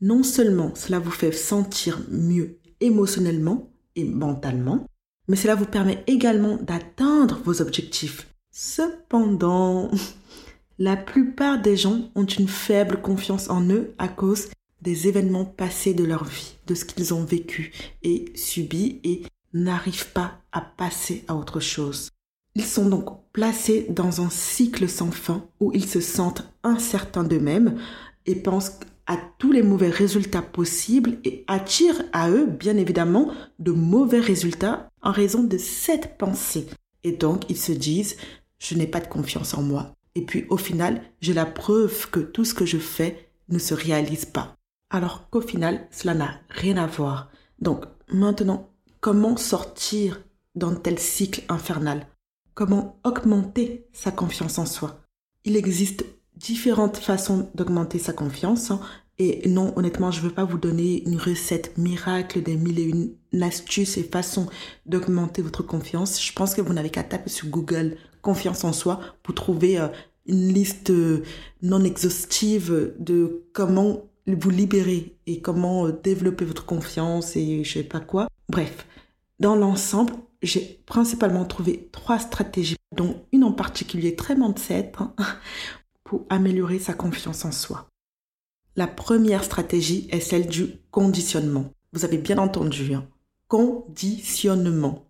Non 0.00 0.22
seulement 0.22 0.72
cela 0.76 1.00
vous 1.00 1.10
fait 1.10 1.32
sentir 1.32 2.00
mieux 2.08 2.60
émotionnellement 2.80 3.72
et 3.96 4.04
mentalement, 4.04 4.86
mais 5.26 5.34
cela 5.34 5.56
vous 5.56 5.66
permet 5.66 6.04
également 6.06 6.56
d'atteindre 6.56 7.40
vos 7.44 7.60
objectifs. 7.60 8.28
Cependant, 8.52 9.90
la 10.78 10.96
plupart 10.96 11.60
des 11.60 11.76
gens 11.76 12.10
ont 12.14 12.24
une 12.24 12.48
faible 12.48 13.02
confiance 13.02 13.50
en 13.50 13.68
eux 13.68 13.94
à 13.98 14.06
cause 14.06 14.48
des 14.82 15.08
événements 15.08 15.44
passés 15.44 15.94
de 15.94 16.04
leur 16.04 16.24
vie, 16.24 16.56
de 16.66 16.74
ce 16.74 16.84
qu'ils 16.84 17.14
ont 17.14 17.24
vécu 17.24 17.72
et 18.02 18.26
subi 18.34 19.00
et 19.04 19.22
n'arrivent 19.52 20.12
pas 20.12 20.40
à 20.52 20.60
passer 20.60 21.24
à 21.28 21.34
autre 21.34 21.60
chose. 21.60 22.10
Ils 22.54 22.64
sont 22.64 22.88
donc 22.88 23.20
placés 23.32 23.86
dans 23.88 24.20
un 24.20 24.30
cycle 24.30 24.88
sans 24.88 25.10
fin 25.10 25.44
où 25.60 25.70
ils 25.74 25.86
se 25.86 26.00
sentent 26.00 26.44
incertains 26.62 27.24
d'eux-mêmes 27.24 27.78
et 28.26 28.34
pensent 28.34 28.80
à 29.06 29.16
tous 29.38 29.52
les 29.52 29.62
mauvais 29.62 29.88
résultats 29.88 30.42
possibles 30.42 31.18
et 31.24 31.44
attirent 31.46 32.02
à 32.12 32.30
eux, 32.30 32.46
bien 32.46 32.76
évidemment, 32.76 33.32
de 33.58 33.72
mauvais 33.72 34.20
résultats 34.20 34.90
en 35.02 35.12
raison 35.12 35.42
de 35.42 35.56
cette 35.56 36.18
pensée. 36.18 36.66
Et 37.04 37.12
donc, 37.12 37.48
ils 37.48 37.56
se 37.56 37.72
disent, 37.72 38.16
je 38.58 38.74
n'ai 38.74 38.86
pas 38.86 39.00
de 39.00 39.06
confiance 39.06 39.54
en 39.54 39.62
moi. 39.62 39.94
Et 40.14 40.22
puis, 40.22 40.44
au 40.50 40.58
final, 40.58 41.00
j'ai 41.20 41.32
la 41.32 41.46
preuve 41.46 42.10
que 42.10 42.20
tout 42.20 42.44
ce 42.44 42.54
que 42.54 42.66
je 42.66 42.78
fais 42.78 43.30
ne 43.48 43.58
se 43.58 43.72
réalise 43.72 44.26
pas. 44.26 44.57
Alors 44.90 45.28
qu'au 45.30 45.40
final, 45.40 45.86
cela 45.90 46.14
n'a 46.14 46.40
rien 46.48 46.76
à 46.76 46.86
voir. 46.86 47.30
Donc, 47.60 47.84
maintenant, 48.08 48.70
comment 49.00 49.36
sortir 49.36 50.22
d'un 50.54 50.74
tel 50.74 50.98
cycle 50.98 51.42
infernal? 51.48 52.06
Comment 52.54 52.98
augmenter 53.04 53.86
sa 53.92 54.10
confiance 54.10 54.58
en 54.58 54.66
soi? 54.66 55.02
Il 55.44 55.56
existe 55.56 56.04
différentes 56.36 56.96
façons 56.96 57.50
d'augmenter 57.54 57.98
sa 57.98 58.12
confiance. 58.12 58.70
Hein. 58.70 58.80
et 59.18 59.48
non, 59.48 59.72
honnêtement, 59.76 60.10
je 60.10 60.20
ne 60.20 60.28
veux 60.28 60.34
pas 60.34 60.44
vous 60.44 60.58
donner 60.58 61.02
une 61.04 61.18
recette 61.18 61.76
miracle 61.76 62.42
des 62.42 62.56
mille 62.56 62.78
et 62.78 62.84
une 62.84 63.14
astuces 63.42 63.98
et 63.98 64.02
façons 64.04 64.46
d'augmenter 64.86 65.42
votre 65.42 65.62
confiance. 65.62 66.22
Je 66.22 66.32
pense 66.32 66.54
que 66.54 66.62
vous 66.62 66.72
n'avez 66.72 66.90
qu'à 66.90 67.02
taper 67.02 67.28
sur 67.28 67.48
Google 67.48 67.96
confiance 68.22 68.64
en 68.64 68.72
soi 68.72 69.00
pour 69.22 69.34
trouver 69.34 69.78
euh, 69.78 69.88
une 70.26 70.52
liste 70.52 70.90
euh, 70.90 71.22
non 71.62 71.84
exhaustive 71.84 72.94
de 72.98 73.44
comment 73.52 74.07
vous 74.34 74.50
libérer 74.50 75.16
et 75.26 75.40
comment 75.40 75.86
euh, 75.86 75.92
développer 75.92 76.44
votre 76.44 76.66
confiance 76.66 77.36
et 77.36 77.64
je 77.64 77.72
sais 77.72 77.84
pas 77.84 78.00
quoi. 78.00 78.28
Bref, 78.48 78.86
dans 79.40 79.56
l'ensemble, 79.56 80.14
j'ai 80.42 80.82
principalement 80.86 81.44
trouvé 81.44 81.88
trois 81.92 82.18
stratégies, 82.18 82.76
dont 82.94 83.24
une 83.32 83.44
en 83.44 83.52
particulier 83.52 84.16
très 84.16 84.34
mindset, 84.34 84.92
hein, 84.98 85.14
pour 86.04 86.26
améliorer 86.28 86.78
sa 86.78 86.94
confiance 86.94 87.44
en 87.44 87.52
soi. 87.52 87.88
La 88.76 88.86
première 88.86 89.44
stratégie 89.44 90.06
est 90.10 90.20
celle 90.20 90.46
du 90.46 90.74
conditionnement. 90.90 91.72
Vous 91.92 92.04
avez 92.04 92.18
bien 92.18 92.38
entendu, 92.38 92.94
hein. 92.94 93.08
conditionnement. 93.48 95.06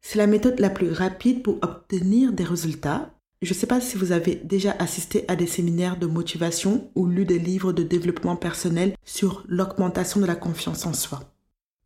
C'est 0.00 0.18
la 0.18 0.26
méthode 0.26 0.60
la 0.60 0.70
plus 0.70 0.92
rapide 0.92 1.42
pour 1.42 1.58
obtenir 1.62 2.32
des 2.32 2.44
résultats. 2.44 3.10
Je 3.40 3.54
ne 3.54 3.58
sais 3.58 3.68
pas 3.68 3.80
si 3.80 3.96
vous 3.96 4.10
avez 4.10 4.34
déjà 4.34 4.74
assisté 4.80 5.24
à 5.28 5.36
des 5.36 5.46
séminaires 5.46 5.96
de 5.96 6.06
motivation 6.06 6.90
ou 6.96 7.06
lu 7.06 7.24
des 7.24 7.38
livres 7.38 7.72
de 7.72 7.84
développement 7.84 8.34
personnel 8.34 8.94
sur 9.04 9.44
l'augmentation 9.46 10.20
de 10.20 10.26
la 10.26 10.34
confiance 10.34 10.86
en 10.86 10.92
soi. 10.92 11.20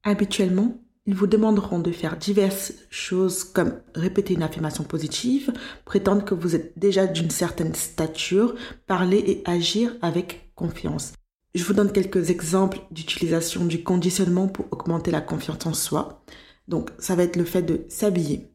Habituellement, 0.02 0.80
ils 1.04 1.14
vous 1.14 1.26
demanderont 1.26 1.80
de 1.80 1.92
faire 1.92 2.16
diverses 2.16 2.72
choses 2.88 3.44
comme 3.44 3.74
répéter 3.94 4.32
une 4.32 4.42
affirmation 4.42 4.84
positive, 4.84 5.52
prétendre 5.84 6.24
que 6.24 6.34
vous 6.34 6.54
êtes 6.54 6.78
déjà 6.78 7.06
d'une 7.06 7.30
certaine 7.30 7.74
stature, 7.74 8.54
parler 8.86 9.18
et 9.18 9.42
agir 9.44 9.94
avec 10.00 10.52
confiance. 10.54 11.12
Je 11.54 11.64
vous 11.64 11.74
donne 11.74 11.92
quelques 11.92 12.30
exemples 12.30 12.80
d'utilisation 12.90 13.66
du 13.66 13.82
conditionnement 13.82 14.48
pour 14.48 14.68
augmenter 14.70 15.10
la 15.10 15.20
confiance 15.20 15.66
en 15.66 15.74
soi. 15.74 16.24
Donc, 16.66 16.90
ça 16.98 17.14
va 17.14 17.24
être 17.24 17.36
le 17.36 17.44
fait 17.44 17.62
de 17.62 17.84
s'habiller. 17.90 18.48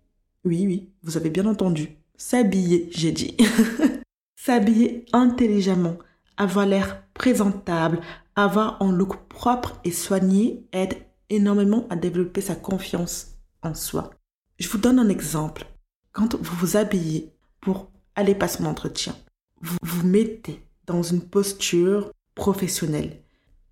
Oui, 0.45 0.65
oui, 0.65 0.89
vous 1.03 1.15
avez 1.15 1.29
bien 1.29 1.45
entendu. 1.45 1.97
S'habiller, 2.17 2.89
j'ai 2.91 3.11
dit. 3.11 3.37
s'habiller 4.35 5.05
intelligemment, 5.13 5.97
avoir 6.35 6.65
l'air 6.65 7.03
présentable, 7.13 8.01
avoir 8.35 8.81
un 8.81 8.91
look 8.91 9.27
propre 9.27 9.79
et 9.83 9.91
soigné 9.91 10.65
aide 10.71 10.95
énormément 11.29 11.85
à 11.91 11.95
développer 11.95 12.41
sa 12.41 12.55
confiance 12.55 13.35
en 13.61 13.75
soi. 13.75 14.09
Je 14.59 14.67
vous 14.67 14.79
donne 14.79 14.97
un 14.97 15.09
exemple. 15.09 15.67
Quand 16.11 16.33
vous 16.35 16.55
vous 16.55 16.75
habillez 16.75 17.31
pour 17.61 17.91
aller 18.15 18.33
passer 18.33 18.63
un 18.63 18.67
entretien, 18.67 19.15
vous 19.61 19.77
vous 19.83 20.07
mettez 20.07 20.63
dans 20.87 21.03
une 21.03 21.21
posture 21.21 22.11
professionnelle. 22.33 23.21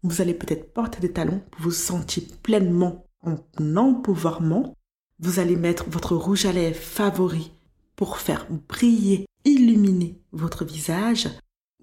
Vous 0.03 0.21
allez 0.21 0.35
peut-être 0.35 0.71
porter 0.71 0.99
des 0.99 1.11
talons 1.11 1.41
pour 1.49 1.61
vous 1.63 1.71
sentir 1.71 2.23
pleinement 2.43 3.07
en 3.23 3.37
empouvoirment. 3.75 4.75
Vous 5.19 5.39
allez 5.39 5.55
mettre 5.55 5.89
votre 5.89 6.15
rouge 6.15 6.45
à 6.45 6.51
lèvres 6.51 6.79
favori 6.79 7.54
pour 7.95 8.17
faire 8.17 8.47
briller, 8.67 9.25
illuminer 9.43 10.19
votre 10.31 10.65
visage. 10.65 11.29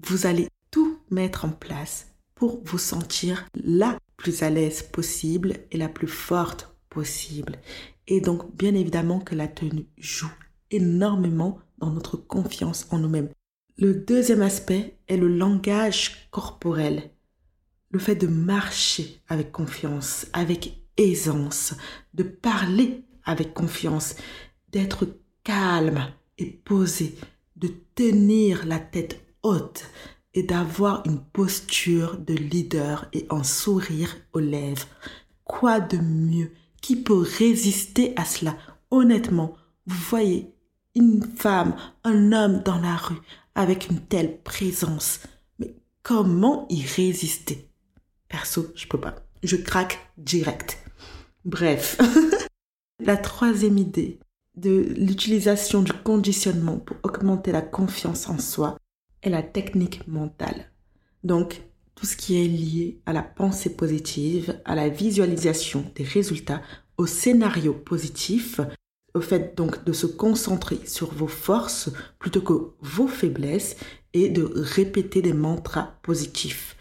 Vous 0.02 0.26
allez 0.26 0.48
tout 0.70 0.98
mettre 1.10 1.44
en 1.44 1.50
place 1.50 2.08
pour 2.34 2.60
vous 2.64 2.78
sentir 2.78 3.46
la 3.54 3.98
plus 4.16 4.42
à 4.42 4.50
l'aise 4.50 4.82
possible 4.82 5.58
et 5.70 5.78
la 5.78 5.88
plus 5.88 6.08
forte 6.08 6.74
possible. 6.90 7.58
Et 8.06 8.20
donc, 8.20 8.54
bien 8.56 8.74
évidemment 8.74 9.20
que 9.20 9.34
la 9.34 9.48
tenue 9.48 9.86
joue 9.96 10.32
énormément 10.70 11.60
dans 11.78 11.90
notre 11.90 12.16
confiance 12.16 12.86
en 12.90 12.98
nous-mêmes. 12.98 13.30
Le 13.78 13.94
deuxième 13.94 14.42
aspect 14.42 14.98
est 15.08 15.16
le 15.16 15.28
langage 15.28 16.28
corporel. 16.30 17.10
Le 17.90 17.98
fait 17.98 18.16
de 18.16 18.26
marcher 18.26 19.20
avec 19.28 19.52
confiance, 19.52 20.26
avec 20.32 20.82
aisance, 20.96 21.74
de 22.14 22.22
parler 22.22 23.04
avec 23.24 23.54
confiance, 23.54 24.14
d'être 24.70 25.06
calme 25.44 26.12
et 26.38 26.46
posé, 26.46 27.16
de 27.56 27.68
tenir 27.94 28.66
la 28.66 28.78
tête 28.78 29.20
haute, 29.42 29.84
et 30.34 30.42
d'avoir 30.42 31.02
une 31.06 31.20
posture 31.20 32.16
de 32.16 32.34
leader 32.34 33.06
et 33.12 33.26
un 33.30 33.42
sourire 33.42 34.16
aux 34.32 34.40
lèvres. 34.40 34.86
Quoi 35.44 35.80
de 35.80 35.98
mieux 35.98 36.52
Qui 36.80 36.96
peut 36.96 37.26
résister 37.38 38.14
à 38.16 38.24
cela? 38.24 38.56
Honnêtement, 38.90 39.54
vous 39.86 40.02
voyez 40.08 40.54
une 40.94 41.22
femme, 41.22 41.76
un 42.04 42.32
homme 42.32 42.62
dans 42.62 42.78
la 42.78 42.96
rue 42.96 43.20
avec 43.54 43.90
une 43.90 44.00
telle 44.00 44.40
présence. 44.42 45.20
Mais 45.58 45.74
comment 46.02 46.66
y 46.70 46.82
résister? 46.82 47.68
Perso, 48.28 48.68
je 48.74 48.86
peux 48.86 49.00
pas. 49.00 49.16
Je 49.42 49.56
craque 49.56 49.98
direct. 50.16 50.78
Bref. 51.44 51.98
la 53.00 53.16
troisième 53.16 53.78
idée 53.78 54.18
de 54.56 54.94
l'utilisation 54.96 55.82
du 55.82 55.92
conditionnement 55.92 56.78
pour 56.78 56.96
augmenter 57.02 57.52
la 57.52 57.62
confiance 57.62 58.28
en 58.28 58.38
soi 58.38 58.76
est 59.22 59.30
la 59.30 59.42
technique 59.42 60.06
mentale. 60.08 60.70
Donc, 61.24 61.62
tout 61.94 62.06
ce 62.06 62.16
qui 62.16 62.42
est 62.42 62.48
lié 62.48 63.00
à 63.06 63.12
la 63.12 63.22
pensée 63.22 63.70
positive, 63.76 64.60
à 64.64 64.74
la 64.74 64.88
visualisation 64.88 65.84
des 65.94 66.04
résultats, 66.04 66.62
au 66.98 67.06
scénario 67.06 67.72
positif, 67.72 68.60
au 69.14 69.20
fait 69.20 69.56
donc 69.56 69.84
de 69.84 69.92
se 69.92 70.06
concentrer 70.06 70.80
sur 70.86 71.12
vos 71.14 71.28
forces 71.28 71.90
plutôt 72.18 72.40
que 72.40 72.72
vos 72.80 73.06
faiblesses 73.06 73.76
et 74.14 74.30
de 74.30 74.50
répéter 74.54 75.22
des 75.22 75.32
mantras 75.32 75.98
positifs. 76.02 76.76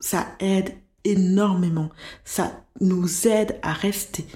Ça 0.00 0.26
aide 0.40 0.74
énormément. 1.04 1.90
Ça 2.24 2.64
nous 2.80 3.26
aide 3.26 3.58
à 3.62 3.72
rester 3.72 4.26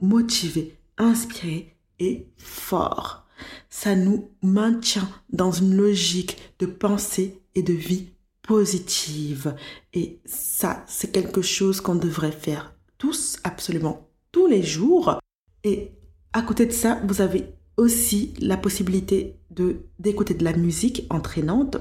motivés, 0.00 0.76
inspirés 0.98 1.75
et 1.98 2.28
forts 2.36 3.26
ça 3.70 3.94
nous 3.94 4.30
maintient 4.42 5.08
dans 5.30 5.50
une 5.50 5.76
logique 5.76 6.38
de 6.58 6.66
pensée 6.66 7.42
et 7.54 7.62
de 7.62 7.72
vie 7.72 8.08
positive. 8.42 9.54
Et 9.92 10.20
ça, 10.24 10.84
c'est 10.86 11.12
quelque 11.12 11.42
chose 11.42 11.80
qu'on 11.80 11.94
devrait 11.94 12.32
faire 12.32 12.74
tous, 12.98 13.38
absolument 13.44 14.08
tous 14.32 14.46
les 14.46 14.62
jours. 14.62 15.18
Et 15.64 15.92
à 16.32 16.42
côté 16.42 16.66
de 16.66 16.72
ça, 16.72 17.00
vous 17.06 17.20
avez 17.20 17.54
aussi 17.76 18.34
la 18.40 18.56
possibilité 18.56 19.36
de 19.50 19.76
d'écouter 19.98 20.34
de 20.34 20.44
la 20.44 20.56
musique 20.56 21.06
entraînante. 21.10 21.76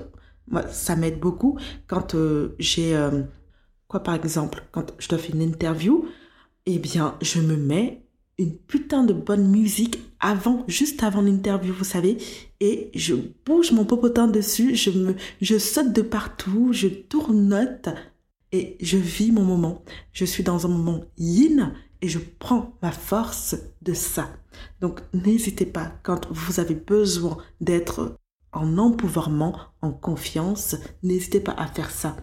Moi, 0.48 0.68
ça 0.68 0.96
m'aide 0.96 1.20
beaucoup 1.20 1.58
quand 1.88 2.16
euh, 2.16 2.56
j'ai 2.60 2.96
euh, 2.96 3.24
quoi 3.88 4.02
par 4.02 4.16
exemple 4.16 4.64
quand 4.72 4.94
je 5.00 5.08
dois 5.08 5.18
faire 5.18 5.36
une 5.36 5.42
interview, 5.42 6.06
eh 6.66 6.80
bien, 6.80 7.18
je 7.22 7.40
me 7.40 7.56
mets 7.56 8.05
une 8.38 8.56
putain 8.56 9.04
de 9.04 9.14
bonne 9.14 9.48
musique 9.48 10.00
avant, 10.20 10.64
juste 10.68 11.04
avant 11.04 11.22
l'interview, 11.22 11.74
vous 11.74 11.84
savez, 11.84 12.18
et 12.60 12.92
je 12.94 13.16
bouge 13.46 13.72
mon 13.72 13.86
popotin 13.86 14.28
dessus, 14.28 14.76
je 14.76 14.90
me, 14.92 15.16
je 15.42 15.58
saute 15.58 15.94
de 15.94 16.02
partout, 16.02 16.74
je 16.74 16.88
tournote 16.88 17.90
et 18.52 18.78
je 18.82 18.98
vis 18.98 19.32
mon 19.32 19.44
moment. 19.44 19.84
Je 20.12 20.26
suis 20.26 20.44
dans 20.44 20.66
un 20.66 20.70
moment 20.70 21.06
yin 21.18 21.74
et 22.02 22.08
je 22.08 22.20
prends 22.20 22.78
ma 22.82 22.92
force 22.92 23.56
de 23.82 23.94
ça. 23.94 24.30
Donc 24.82 25.02
n'hésitez 25.14 25.66
pas 25.66 25.92
quand 26.04 26.28
vous 26.32 26.60
avez 26.60 26.76
besoin 26.76 27.38
d'être 27.62 28.18
en 28.52 28.78
empouvoirment, 28.78 29.58
en 29.82 29.92
confiance, 29.92 30.76
n'hésitez 31.04 31.42
pas 31.42 31.54
à 31.54 31.68
faire 31.68 31.92
ça. 31.92 32.16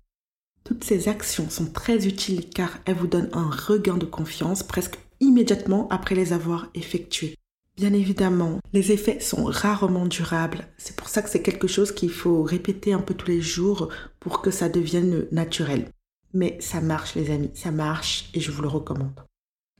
Toutes 0.64 0.84
ces 0.84 1.08
actions 1.08 1.50
sont 1.50 1.66
très 1.66 2.06
utiles 2.06 2.48
car 2.48 2.78
elles 2.86 2.96
vous 2.96 3.06
donnent 3.06 3.30
un 3.32 3.50
regain 3.50 3.96
de 3.96 4.06
confiance 4.06 4.62
presque 4.62 4.98
immédiatement 5.22 5.88
après 5.88 6.14
les 6.14 6.34
avoir 6.34 6.68
effectuées. 6.74 7.36
Bien 7.76 7.94
évidemment, 7.94 8.58
les 8.74 8.92
effets 8.92 9.20
sont 9.20 9.44
rarement 9.44 10.04
durables. 10.04 10.68
C'est 10.76 10.94
pour 10.94 11.08
ça 11.08 11.22
que 11.22 11.30
c'est 11.30 11.40
quelque 11.40 11.68
chose 11.68 11.92
qu'il 11.92 12.10
faut 12.10 12.42
répéter 12.42 12.92
un 12.92 13.00
peu 13.00 13.14
tous 13.14 13.28
les 13.28 13.40
jours 13.40 13.88
pour 14.20 14.42
que 14.42 14.50
ça 14.50 14.68
devienne 14.68 15.26
naturel. 15.32 15.88
Mais 16.34 16.58
ça 16.60 16.82
marche 16.82 17.14
les 17.14 17.30
amis, 17.30 17.50
ça 17.54 17.70
marche 17.70 18.28
et 18.34 18.40
je 18.40 18.50
vous 18.50 18.60
le 18.60 18.68
recommande. 18.68 19.18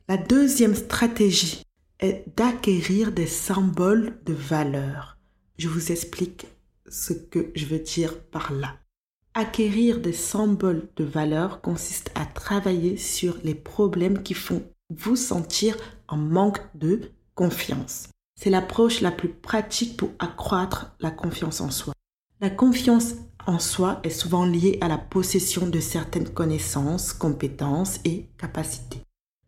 La 0.09 0.17
deuxième 0.17 0.75
stratégie 0.75 1.63
est 2.01 2.25
d'acquérir 2.37 3.13
des 3.13 3.27
symboles 3.27 4.19
de 4.25 4.33
valeur. 4.33 5.19
Je 5.59 5.69
vous 5.69 5.93
explique 5.93 6.47
ce 6.89 7.13
que 7.13 7.51
je 7.55 7.67
veux 7.67 7.79
dire 7.79 8.19
par 8.19 8.53
là. 8.53 8.77
Acquérir 9.35 10.01
des 10.01 10.13
symboles 10.13 10.89
de 10.97 11.05
valeur 11.05 11.61
consiste 11.61 12.11
à 12.15 12.27
travailler 12.27 12.97
sur 12.97 13.37
les 13.45 13.55
problèmes 13.55 14.23
qui 14.23 14.35
font 14.35 14.63
vous 14.99 15.17
sentir 15.17 15.77
en 16.09 16.17
manque 16.17 16.61
de 16.75 17.01
confiance. 17.35 18.09
C'est 18.39 18.51
l'approche 18.51 19.01
la 19.01 19.11
plus 19.11 19.29
pratique 19.29 19.97
pour 19.97 20.11
accroître 20.19 20.95
la 21.01 21.11
confiance 21.11 21.61
en 21.61 21.71
soi. 21.71 21.95
La 22.41 22.51
confiance 22.51 23.15
en 23.47 23.59
soi 23.59 24.01
est 24.03 24.11
souvent 24.11 24.45
liée 24.45 24.79
à 24.81 24.89
la 24.89 24.99
possession 24.99 25.67
de 25.67 25.81
certaines 25.81 26.29
connaissances, 26.29 27.13
compétences 27.13 28.01
et 28.05 28.29
capacités. 28.39 29.03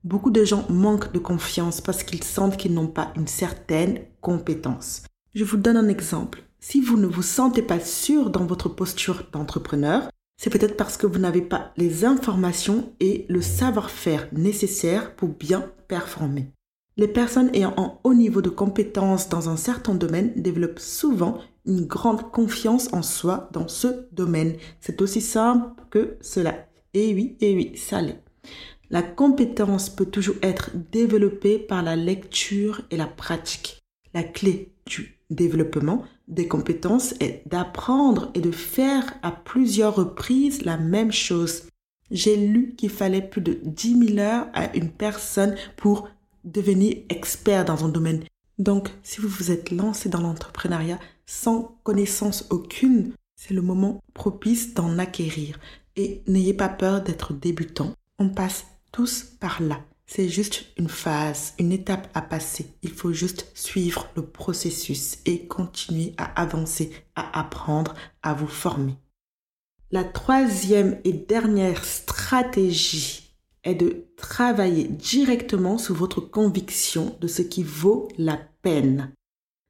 Beaucoup 0.04 0.30
de 0.30 0.44
gens 0.44 0.66
manquent 0.68 1.12
de 1.12 1.18
confiance 1.18 1.80
parce 1.80 2.02
qu'ils 2.02 2.22
sentent 2.22 2.56
qu'ils 2.56 2.74
n'ont 2.74 2.88
pas 2.88 3.12
une 3.16 3.26
certaine 3.26 4.00
compétence. 4.20 5.02
Je 5.34 5.44
vous 5.44 5.56
donne 5.56 5.76
un 5.76 5.88
exemple. 5.88 6.44
Si 6.60 6.80
vous 6.80 6.96
ne 6.96 7.06
vous 7.06 7.22
sentez 7.22 7.62
pas 7.62 7.80
sûr 7.80 8.30
dans 8.30 8.46
votre 8.46 8.68
posture 8.68 9.24
d'entrepreneur, 9.32 10.08
c'est 10.44 10.50
peut-être 10.50 10.76
parce 10.76 10.98
que 10.98 11.06
vous 11.06 11.18
n'avez 11.18 11.40
pas 11.40 11.72
les 11.78 12.04
informations 12.04 12.92
et 13.00 13.24
le 13.30 13.40
savoir-faire 13.40 14.28
nécessaires 14.32 15.16
pour 15.16 15.30
bien 15.30 15.72
performer. 15.88 16.50
Les 16.98 17.08
personnes 17.08 17.48
ayant 17.54 17.72
un 17.78 17.94
haut 18.04 18.12
niveau 18.12 18.42
de 18.42 18.50
compétence 18.50 19.30
dans 19.30 19.48
un 19.48 19.56
certain 19.56 19.94
domaine 19.94 20.34
développent 20.36 20.80
souvent 20.80 21.38
une 21.64 21.86
grande 21.86 22.30
confiance 22.30 22.92
en 22.92 23.00
soi 23.00 23.48
dans 23.52 23.68
ce 23.68 24.06
domaine. 24.12 24.56
C'est 24.80 25.00
aussi 25.00 25.22
simple 25.22 25.80
que 25.88 26.18
cela. 26.20 26.68
Et 26.92 27.14
oui, 27.14 27.38
et 27.40 27.54
oui, 27.54 27.72
ça 27.76 28.02
l'est. 28.02 28.22
La 28.90 29.00
compétence 29.00 29.88
peut 29.88 30.04
toujours 30.04 30.36
être 30.42 30.72
développée 30.92 31.58
par 31.58 31.82
la 31.82 31.96
lecture 31.96 32.82
et 32.90 32.98
la 32.98 33.06
pratique. 33.06 33.80
La 34.12 34.22
clé 34.22 34.74
du 34.84 35.22
développement 35.34 36.04
des 36.28 36.48
compétences 36.48 37.14
est 37.20 37.42
d'apprendre 37.46 38.30
et 38.34 38.40
de 38.40 38.50
faire 38.50 39.14
à 39.22 39.30
plusieurs 39.30 39.96
reprises 39.96 40.62
la 40.62 40.76
même 40.76 41.12
chose. 41.12 41.64
J'ai 42.10 42.36
lu 42.36 42.74
qu'il 42.76 42.90
fallait 42.90 43.22
plus 43.22 43.40
de 43.40 43.58
10 43.62 44.08
000 44.14 44.18
heures 44.18 44.46
à 44.54 44.74
une 44.76 44.90
personne 44.90 45.54
pour 45.76 46.08
devenir 46.44 46.96
expert 47.08 47.64
dans 47.64 47.84
un 47.84 47.88
domaine. 47.88 48.24
Donc, 48.58 48.90
si 49.02 49.20
vous 49.20 49.28
vous 49.28 49.50
êtes 49.50 49.70
lancé 49.70 50.08
dans 50.08 50.20
l'entrepreneuriat 50.20 50.98
sans 51.26 51.78
connaissance 51.82 52.46
aucune, 52.50 53.12
c'est 53.34 53.54
le 53.54 53.62
moment 53.62 54.00
propice 54.12 54.74
d'en 54.74 54.98
acquérir. 54.98 55.58
Et 55.96 56.22
n'ayez 56.26 56.54
pas 56.54 56.68
peur 56.68 57.02
d'être 57.02 57.32
débutant. 57.32 57.94
On 58.18 58.28
passe 58.28 58.66
tous 58.92 59.24
par 59.40 59.62
là. 59.62 59.80
C'est 60.16 60.28
juste 60.28 60.66
une 60.76 60.88
phase, 60.88 61.54
une 61.58 61.72
étape 61.72 62.06
à 62.14 62.22
passer. 62.22 62.66
Il 62.84 62.90
faut 62.90 63.12
juste 63.12 63.50
suivre 63.52 64.08
le 64.14 64.24
processus 64.24 65.18
et 65.26 65.48
continuer 65.48 66.12
à 66.18 66.40
avancer, 66.40 66.92
à 67.16 67.40
apprendre, 67.40 67.96
à 68.22 68.32
vous 68.32 68.46
former. 68.46 68.94
La 69.90 70.04
troisième 70.04 71.00
et 71.02 71.12
dernière 71.12 71.84
stratégie 71.84 73.34
est 73.64 73.74
de 73.74 74.06
travailler 74.16 74.84
directement 74.84 75.78
sur 75.78 75.96
votre 75.96 76.20
conviction 76.20 77.16
de 77.20 77.26
ce 77.26 77.42
qui 77.42 77.64
vaut 77.64 78.06
la 78.16 78.38
peine. 78.62 79.12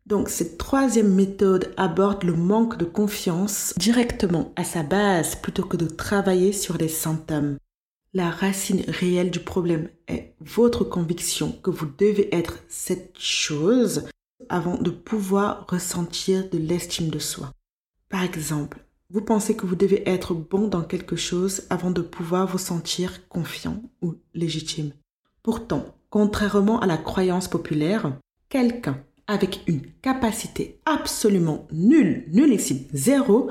Donc 0.05 0.29
cette 0.29 0.59
troisième 0.59 1.15
méthode 1.15 1.73
aborde 1.79 2.23
le 2.23 2.35
manque 2.35 2.77
de 2.77 2.85
confiance 2.85 3.73
directement 3.79 4.53
à 4.57 4.65
sa 4.65 4.83
base 4.83 5.37
plutôt 5.37 5.65
que 5.65 5.79
de 5.79 5.87
travailler 5.87 6.53
sur 6.53 6.77
les 6.77 6.89
symptômes. 6.89 7.57
La 8.17 8.31
racine 8.31 8.85
réelle 8.87 9.33
du 9.33 9.41
problème 9.41 9.89
est 10.07 10.35
votre 10.39 10.85
conviction 10.85 11.51
que 11.51 11.71
vous 11.71 11.87
devez 11.99 12.33
être 12.33 12.61
cette 12.69 13.19
chose 13.19 14.07
avant 14.49 14.77
de 14.77 14.91
pouvoir 14.91 15.67
ressentir 15.69 16.49
de 16.49 16.59
l'estime 16.59 17.09
de 17.09 17.19
soi. 17.19 17.51
Par 18.09 18.23
exemple, 18.23 18.79
vous 19.11 19.21
pensez 19.21 19.57
que 19.57 19.67
vous 19.67 19.75
devez 19.75 20.09
être 20.09 20.33
bon 20.33 20.69
dans 20.69 20.85
quelque 20.85 21.17
chose 21.17 21.65
avant 21.71 21.91
de 21.91 22.03
pouvoir 22.03 22.47
vous 22.47 22.59
sentir 22.59 23.27
confiant 23.29 23.83
ou 24.01 24.15
légitime. 24.33 24.93
Pourtant, 25.43 25.97
contrairement 26.09 26.79
à 26.79 26.87
la 26.87 26.99
croyance 26.99 27.49
populaire, 27.49 28.17
quelqu'un 28.49 29.03
avec 29.27 29.63
une 29.67 29.83
capacité 30.03 30.79
absolument 30.85 31.67
nulle, 31.73 32.27
nullissime, 32.29 32.85
zéro, 32.93 33.51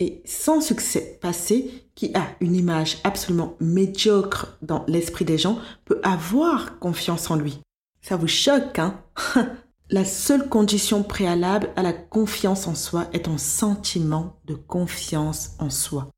et 0.00 0.22
sans 0.24 0.60
succès 0.60 1.18
passé, 1.20 1.84
qui 1.94 2.12
a 2.14 2.26
une 2.40 2.56
image 2.56 2.98
absolument 3.04 3.56
médiocre 3.60 4.58
dans 4.62 4.84
l'esprit 4.88 5.26
des 5.26 5.38
gens, 5.38 5.58
peut 5.84 6.00
avoir 6.02 6.78
confiance 6.78 7.30
en 7.30 7.36
lui. 7.36 7.60
Ça 8.00 8.16
vous 8.16 8.26
choque, 8.26 8.78
hein? 8.78 9.00
La 9.92 10.04
seule 10.04 10.48
condition 10.48 11.02
préalable 11.02 11.70
à 11.74 11.82
la 11.82 11.92
confiance 11.92 12.68
en 12.68 12.76
soi 12.76 13.08
est 13.12 13.26
un 13.26 13.38
sentiment 13.38 14.40
de 14.44 14.54
confiance 14.54 15.56
en 15.58 15.68
soi. 15.68 16.08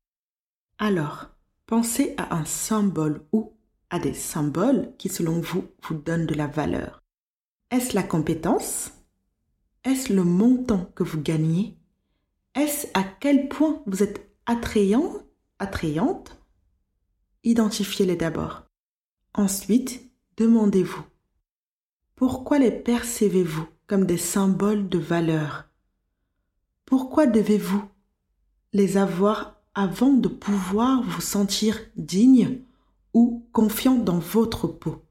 Alors, 0.77 1.29
pensez 1.65 2.13
à 2.17 2.35
un 2.35 2.45
symbole 2.45 3.25
ou 3.31 3.53
à 3.89 3.97
des 3.97 4.13
symboles 4.13 4.93
qui, 4.99 5.09
selon 5.09 5.41
vous, 5.41 5.65
vous 5.81 5.95
donnent 5.95 6.27
de 6.27 6.35
la 6.35 6.45
valeur. 6.45 7.01
Est-ce 7.71 7.95
la 7.95 8.03
compétence? 8.03 8.91
Est-ce 9.83 10.13
le 10.13 10.23
montant 10.23 10.85
que 10.93 11.03
vous 11.03 11.19
gagnez? 11.19 11.75
Est-ce 12.55 12.87
à 12.93 13.03
quel 13.03 13.49
point 13.49 13.81
vous 13.87 14.03
êtes 14.03 14.29
attrayant, 14.45 15.11
attrayante? 15.57 16.37
Identifiez-les 17.43 18.15
d'abord. 18.15 18.63
Ensuite, 19.33 20.11
demandez-vous. 20.37 21.03
Pourquoi 22.15 22.59
les 22.59 22.71
percevez-vous 22.71 23.65
comme 23.87 24.05
des 24.05 24.17
symboles 24.17 24.87
de 24.87 24.99
valeur? 24.99 25.67
Pourquoi 26.85 27.25
devez-vous 27.25 27.83
les 28.71 28.97
avoir 28.97 29.59
avant 29.73 30.13
de 30.13 30.27
pouvoir 30.27 31.01
vous 31.01 31.21
sentir 31.21 31.79
digne 31.95 32.61
ou 33.15 33.47
confiant 33.51 33.95
dans 33.95 34.19
votre 34.19 34.67
peau? 34.67 35.03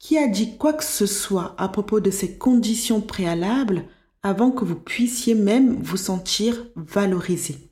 Qui 0.00 0.18
a 0.18 0.26
dit 0.26 0.56
quoi 0.56 0.72
que 0.72 0.84
ce 0.84 1.06
soit 1.06 1.54
à 1.56 1.68
propos 1.68 2.00
de 2.00 2.10
ces 2.10 2.36
conditions 2.36 3.00
préalables 3.00 3.84
avant 4.22 4.50
que 4.50 4.64
vous 4.64 4.76
puissiez 4.76 5.34
même 5.34 5.80
vous 5.82 5.96
sentir 5.96 6.66
valorisé 6.76 7.70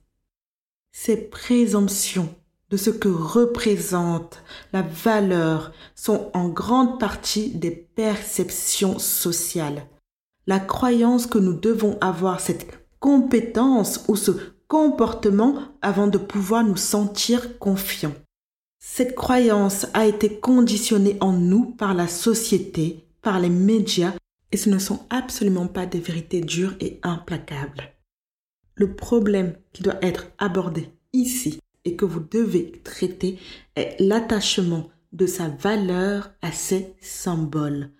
Ces 0.93 1.17
présomptions 1.17 2.35
de 2.71 2.77
ce 2.77 2.91
que 2.91 3.09
représente 3.09 4.43
la 4.73 4.83
valeur 4.83 5.73
sont 5.95 6.31
en 6.35 6.49
grande 6.49 6.99
partie 6.99 7.51
des 7.51 7.71
perceptions 7.71 8.99
sociales. 8.99 9.87
La 10.47 10.59
croyance 10.59 11.27
que 11.27 11.39
nous 11.39 11.53
devons 11.53 11.99
avoir 12.01 12.41
cette 12.41 12.67
compétence 12.99 14.05
ou 14.09 14.17
ce 14.17 14.33
comportement 14.69 15.59
avant 15.81 16.09
de 16.09 16.19
pouvoir 16.19 16.65
nous 16.65 16.77
sentir 16.77 17.59
confiants. 17.59 18.15
Cette 18.79 19.15
croyance 19.15 19.87
a 19.95 20.07
été 20.07 20.39
conditionnée 20.39 21.17
en 21.21 21.33
nous 21.33 21.65
par 21.65 21.95
la 21.95 22.09
société, 22.09 23.05
par 23.23 23.41
les 23.41 23.51
médias, 23.51 24.15
et 24.53 24.57
ce 24.57 24.71
ne 24.71 24.79
sont 24.79 25.07
absolument 25.11 25.67
pas 25.67 25.87
des 25.87 26.01
vérités 26.01 26.41
dures 26.41 26.75
et 26.81 27.01
implacables. 27.03 27.93
Le 28.75 28.95
problème 28.95 29.57
qui 29.73 29.83
doit 29.83 30.05
être 30.05 30.27
abordé 30.39 30.91
ici 31.13 31.61
et 31.85 31.97
que 31.97 32.05
vous 32.05 32.21
devez 32.21 32.73
traiter 32.85 33.39
est 33.75 33.97
l'attachement 34.01 34.91
de 35.13 35.27
sa 35.27 35.49
valeur 35.49 36.33
à 36.43 36.53
ces 36.53 36.95
symboles. 37.01 37.91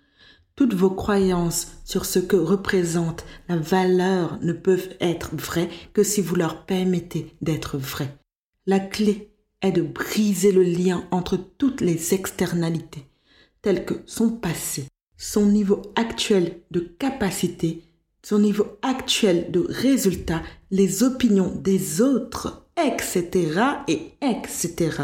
Toutes 0.55 0.73
vos 0.73 0.89
croyances 0.89 1.73
sur 1.85 2.05
ce 2.05 2.19
que 2.19 2.35
représente 2.35 3.25
la 3.47 3.57
valeur 3.57 4.39
ne 4.41 4.53
peuvent 4.53 4.89
être 4.99 5.35
vraies 5.35 5.69
que 5.93 6.03
si 6.03 6.21
vous 6.21 6.35
leur 6.35 6.65
permettez 6.65 7.35
d'être 7.41 7.77
vraies. 7.77 8.17
La 8.65 8.79
clé 8.79 9.31
est 9.61 9.71
de 9.71 9.81
briser 9.81 10.51
le 10.51 10.63
lien 10.63 11.07
entre 11.11 11.37
toutes 11.37 11.81
les 11.81 12.13
externalités, 12.13 13.07
telles 13.61 13.85
que 13.85 13.95
son 14.05 14.31
passé, 14.31 14.87
son 15.17 15.47
niveau 15.47 15.81
actuel 15.95 16.61
de 16.71 16.79
capacité, 16.79 17.83
son 18.23 18.39
niveau 18.39 18.77
actuel 18.81 19.51
de 19.51 19.65
résultat, 19.69 20.41
les 20.71 21.03
opinions 21.03 21.53
des 21.55 22.01
autres 22.01 22.67
etc., 22.77 23.61
et 23.87 24.13
etc. 24.21 25.03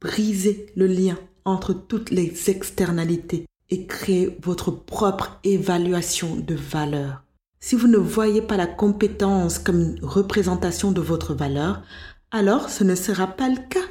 Briser 0.00 0.66
le 0.76 0.86
lien 0.86 1.18
entre 1.44 1.72
toutes 1.72 2.10
les 2.10 2.50
externalités 2.50 3.46
et 3.70 3.86
créer 3.86 4.36
votre 4.42 4.70
propre 4.70 5.38
évaluation 5.44 6.36
de 6.36 6.54
valeur. 6.54 7.22
Si 7.60 7.76
vous 7.76 7.88
ne 7.88 7.98
voyez 7.98 8.42
pas 8.42 8.56
la 8.56 8.66
compétence 8.66 9.58
comme 9.58 9.80
une 9.80 9.98
représentation 10.02 10.92
de 10.92 11.00
votre 11.00 11.34
valeur, 11.34 11.82
alors 12.30 12.70
ce 12.70 12.84
ne 12.84 12.94
sera 12.94 13.26
pas 13.26 13.48
le 13.48 13.58
cas. 13.68 13.86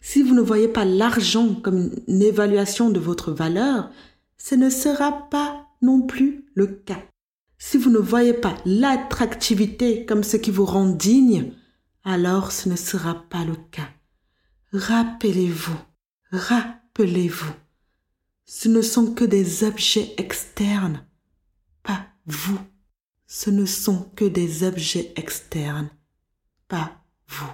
Si 0.00 0.22
vous 0.22 0.34
ne 0.34 0.40
voyez 0.40 0.68
pas 0.68 0.84
l'argent 0.84 1.54
comme 1.54 1.90
une 2.08 2.22
évaluation 2.22 2.90
de 2.90 2.98
votre 2.98 3.32
valeur, 3.32 3.90
ce 4.42 4.54
ne 4.54 4.70
sera 4.70 5.28
pas 5.28 5.68
non 5.82 6.00
plus 6.00 6.46
le 6.54 6.66
cas. 6.66 7.02
Si 7.58 7.76
vous 7.76 7.90
ne 7.90 7.98
voyez 7.98 8.32
pas 8.32 8.56
l'attractivité 8.64 10.06
comme 10.06 10.24
ce 10.24 10.38
qui 10.38 10.50
vous 10.50 10.64
rend 10.64 10.86
digne, 10.86 11.52
alors 12.04 12.50
ce 12.50 12.70
ne 12.70 12.76
sera 12.76 13.14
pas 13.28 13.44
le 13.44 13.54
cas. 13.70 13.90
Rappelez-vous, 14.72 15.76
rappelez-vous, 16.32 17.52
ce 18.46 18.68
ne 18.68 18.80
sont 18.80 19.12
que 19.12 19.24
des 19.24 19.62
objets 19.62 20.14
externes, 20.16 21.04
pas 21.82 22.06
vous. 22.24 22.58
Ce 23.26 23.50
ne 23.50 23.66
sont 23.66 24.10
que 24.16 24.24
des 24.24 24.64
objets 24.64 25.12
externes, 25.16 25.90
pas 26.66 27.04
vous. 27.28 27.52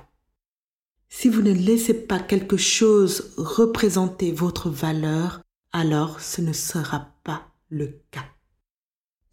Si 1.09 1.29
vous 1.29 1.43
ne 1.43 1.53
laissez 1.53 1.95
pas 1.95 2.21
quelque 2.21 2.57
chose 2.57 3.35
représenter 3.37 4.31
votre 4.31 4.71
valeur, 4.71 5.43
alors 5.73 6.21
ce 6.21 6.41
ne 6.41 6.53
sera 6.53 7.15
pas 7.25 7.49
le 7.69 8.01
cas. 8.11 8.25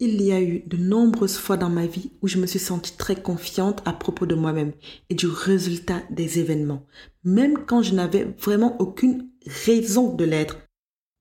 Il 0.00 0.20
y 0.20 0.32
a 0.32 0.40
eu 0.40 0.64
de 0.66 0.76
nombreuses 0.76 1.36
fois 1.36 1.56
dans 1.56 1.70
ma 1.70 1.86
vie 1.86 2.10
où 2.20 2.28
je 2.28 2.38
me 2.38 2.46
suis 2.46 2.58
sentie 2.58 2.96
très 2.96 3.14
confiante 3.14 3.80
à 3.84 3.92
propos 3.92 4.26
de 4.26 4.34
moi-même 4.34 4.72
et 5.08 5.14
du 5.14 5.26
résultat 5.26 6.02
des 6.10 6.40
événements, 6.40 6.84
même 7.22 7.64
quand 7.64 7.82
je 7.82 7.94
n'avais 7.94 8.24
vraiment 8.38 8.76
aucune 8.80 9.28
raison 9.66 10.12
de 10.12 10.24
l'être. 10.24 10.58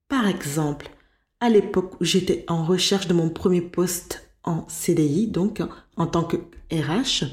Par 0.10 0.28
exemple, 0.28 0.90
à 1.40 1.50
l'époque 1.50 2.02
où 2.02 2.06
j'étais 2.06 2.46
en 2.48 2.66
recherche 2.66 3.08
de 3.08 3.14
mon 3.14 3.30
premier 3.30 3.62
poste 3.62 4.28
en 4.44 4.68
CDI, 4.68 5.28
donc 5.28 5.62
en 5.96 6.08
tant 6.08 6.24
que 6.24 6.38
RH, 6.72 7.26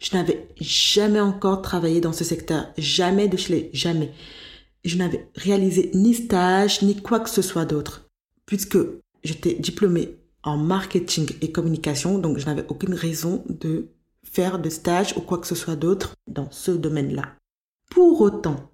je 0.00 0.16
n'avais 0.16 0.48
jamais 0.60 1.20
encore 1.20 1.62
travaillé 1.62 2.00
dans 2.00 2.12
ce 2.12 2.24
secteur, 2.24 2.66
jamais 2.76 3.28
de 3.28 3.36
chez 3.36 3.70
jamais. 3.72 4.12
Je 4.84 4.96
n'avais 4.96 5.28
réalisé 5.34 5.90
ni 5.94 6.14
stage, 6.14 6.82
ni 6.82 7.00
quoi 7.00 7.20
que 7.20 7.30
ce 7.30 7.42
soit 7.42 7.64
d'autre, 7.64 8.08
puisque 8.46 8.78
j'étais 9.24 9.54
diplômée 9.54 10.18
en 10.42 10.56
marketing 10.56 11.30
et 11.40 11.52
communication, 11.52 12.18
donc 12.18 12.38
je 12.38 12.46
n'avais 12.46 12.66
aucune 12.68 12.94
raison 12.94 13.44
de 13.48 13.88
faire 14.22 14.58
de 14.58 14.70
stage 14.70 15.14
ou 15.16 15.20
quoi 15.20 15.38
que 15.38 15.46
ce 15.46 15.54
soit 15.54 15.76
d'autre 15.76 16.14
dans 16.26 16.50
ce 16.50 16.70
domaine-là. 16.70 17.34
Pour 17.90 18.20
autant, 18.20 18.70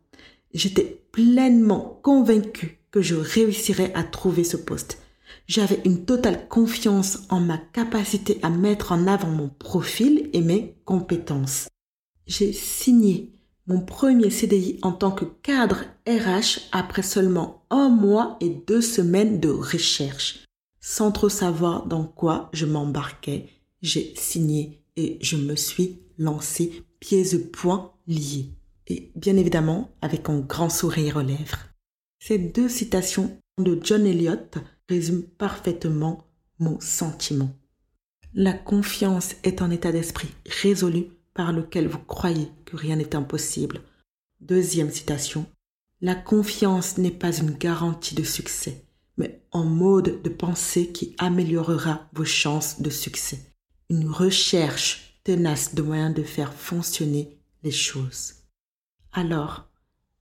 j'étais 0.53 1.05
pleinement 1.13 2.01
convaincue 2.03 2.81
que 2.91 3.03
je 3.03 3.15
réussirais 3.15 3.93
à 3.95 4.05
trouver 4.05 4.45
ce 4.45 4.57
poste. 4.57 4.99
J'avais 5.47 5.81
une 5.85 6.05
totale 6.05 6.49
confiance 6.49 7.21
en 7.29 7.41
ma 7.41 7.59
capacité 7.59 8.39
à 8.43 8.51
mettre 8.51 8.93
en 8.93 9.07
avant 9.07 9.29
mon 9.29 9.49
profil 9.49 10.31
et 10.33 10.41
mes 10.41 10.77
compétences. 10.85 11.69
J'ai 12.27 12.53
signé 12.53 13.33
mon 13.67 13.81
premier 13.81 14.31
CDI 14.31 14.79
en 14.83 14.93
tant 14.93 15.11
que 15.11 15.25
cadre 15.25 15.85
RH 16.07 16.69
après 16.73 17.03
seulement 17.03 17.65
un 17.71 17.89
mois 17.89 18.37
et 18.41 18.51
deux 18.51 18.83
semaines 18.83 19.41
de 19.41 19.49
recherche. 19.49 20.45
Sans 20.81 21.13
trop 21.13 21.31
savoir 21.31 21.87
dans 21.87 22.05
quoi 22.05 22.51
je 22.53 22.67
m'embarquais, 22.67 23.49
j'ai 23.81 24.13
signé 24.17 24.83
et 24.97 25.19
je 25.23 25.37
me 25.37 25.57
suis 25.57 25.99
lancé 26.19 26.85
pieds 27.01 27.35
et 27.35 27.39
poings 27.39 27.93
liés. 28.07 28.51
Et 28.87 29.11
bien 29.17 29.37
évidemment 29.37 29.91
avec 30.03 30.29
un 30.29 30.41
grand 30.41 30.69
sourire 30.69 31.17
aux 31.17 31.23
lèvres. 31.23 31.69
Ces 32.19 32.39
deux 32.39 32.69
citations 32.69 33.39
de 33.59 33.79
John 33.83 34.07
Eliot 34.07 34.51
résume 34.89 35.23
parfaitement 35.23 36.27
mon 36.59 36.79
sentiment. 36.81 37.51
La 38.35 38.53
confiance 38.53 39.37
est 39.43 39.63
un 39.63 39.71
état 39.71 39.93
d'esprit 39.93 40.29
résolu 40.63 41.07
par 41.35 41.53
lequel 41.53 41.89
vous 41.89 41.99
croyez 41.99 42.51
que 42.65 42.77
rien 42.77 42.97
n'est 42.97 43.15
impossible. 43.15 43.83
Deuxième 44.41 44.91
citation. 44.91 45.47
La 46.01 46.15
confiance 46.15 46.99
n'est 46.99 47.11
pas 47.11 47.37
une 47.37 47.53
garantie 47.53 48.15
de 48.15 48.23
succès, 48.23 48.85
mais 49.17 49.43
un 49.53 49.65
mode 49.65 50.23
de 50.23 50.29
pensée 50.29 50.93
qui 50.93 51.15
améliorera 51.19 52.09
vos 52.13 52.25
chances 52.25 52.81
de 52.81 52.91
succès. 52.91 53.39
Une 53.91 54.09
recherche 54.09 55.21
tenace 55.25 55.75
de 55.75 55.83
moyens 55.83 56.15
de 56.15 56.23
faire 56.23 56.53
fonctionner 56.53 57.39
les 57.63 57.71
choses. 57.71 58.35
Alors, 59.13 59.69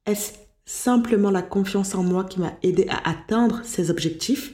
est-ce 0.05 0.33
simplement 0.65 1.31
la 1.31 1.41
confiance 1.41 1.95
en 1.95 2.03
moi 2.03 2.23
qui 2.23 2.39
m'a 2.39 2.57
aidé 2.63 2.87
à 2.89 3.09
atteindre 3.09 3.61
ces 3.63 3.89
objectifs? 3.89 4.53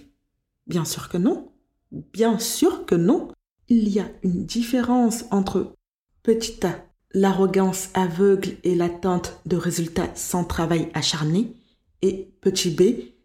Bien 0.67 0.85
sûr 0.85 1.09
que 1.09 1.17
non. 1.17 1.51
Bien 1.91 2.39
sûr 2.39 2.85
que 2.85 2.95
non. 2.95 3.31
Il 3.67 3.89
y 3.89 3.99
a 3.99 4.09
une 4.23 4.45
différence 4.45 5.25
entre 5.31 5.75
petit 6.23 6.65
a, 6.65 6.85
l'arrogance 7.13 7.89
aveugle 7.93 8.57
et 8.63 8.75
l'attente 8.75 9.39
de 9.45 9.57
résultats 9.57 10.09
sans 10.15 10.43
travail 10.43 10.89
acharné, 10.93 11.53
et 12.01 12.31
petit 12.41 12.71
b, 12.71 12.81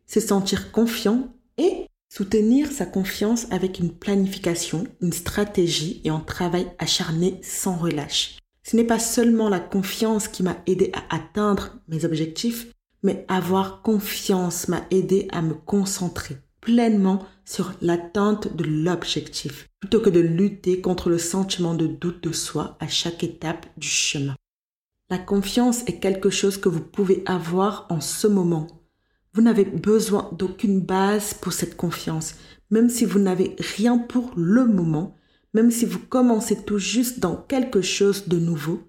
se 0.06 0.20
sentir 0.20 0.72
confiant 0.72 1.28
et 1.58 1.86
soutenir 2.08 2.70
sa 2.70 2.86
confiance 2.86 3.46
avec 3.50 3.78
une 3.78 3.92
planification, 3.92 4.86
une 5.00 5.12
stratégie 5.12 6.00
et 6.04 6.10
un 6.10 6.20
travail 6.20 6.66
acharné 6.78 7.40
sans 7.42 7.76
relâche. 7.76 8.38
Ce 8.62 8.76
n'est 8.76 8.84
pas 8.84 8.98
seulement 8.98 9.48
la 9.48 9.60
confiance 9.60 10.28
qui 10.28 10.42
m'a 10.42 10.56
aidé 10.66 10.90
à 10.94 11.14
atteindre 11.14 11.76
mes 11.88 12.04
objectifs, 12.04 12.68
mais 13.02 13.24
avoir 13.28 13.82
confiance 13.82 14.68
m'a 14.68 14.86
aidé 14.90 15.28
à 15.32 15.42
me 15.42 15.54
concentrer 15.54 16.38
pleinement 16.64 17.24
sur 17.44 17.72
l'atteinte 17.82 18.56
de 18.56 18.64
l'objectif, 18.64 19.68
plutôt 19.78 20.00
que 20.00 20.10
de 20.10 20.20
lutter 20.20 20.80
contre 20.80 21.10
le 21.10 21.18
sentiment 21.18 21.74
de 21.74 21.86
doute 21.86 22.24
de 22.24 22.32
soi 22.32 22.76
à 22.80 22.88
chaque 22.88 23.22
étape 23.22 23.66
du 23.76 23.86
chemin. 23.86 24.34
La 25.10 25.18
confiance 25.18 25.82
est 25.86 26.00
quelque 26.00 26.30
chose 26.30 26.56
que 26.56 26.70
vous 26.70 26.80
pouvez 26.80 27.22
avoir 27.26 27.86
en 27.90 28.00
ce 28.00 28.26
moment. 28.26 28.66
Vous 29.34 29.42
n'avez 29.42 29.66
besoin 29.66 30.30
d'aucune 30.32 30.80
base 30.80 31.34
pour 31.34 31.52
cette 31.52 31.76
confiance, 31.76 32.34
même 32.70 32.88
si 32.88 33.04
vous 33.04 33.18
n'avez 33.18 33.54
rien 33.76 33.98
pour 33.98 34.32
le 34.34 34.66
moment, 34.66 35.14
même 35.52 35.70
si 35.70 35.84
vous 35.84 35.98
commencez 35.98 36.64
tout 36.64 36.78
juste 36.78 37.20
dans 37.20 37.36
quelque 37.36 37.82
chose 37.82 38.26
de 38.26 38.38
nouveau, 38.38 38.80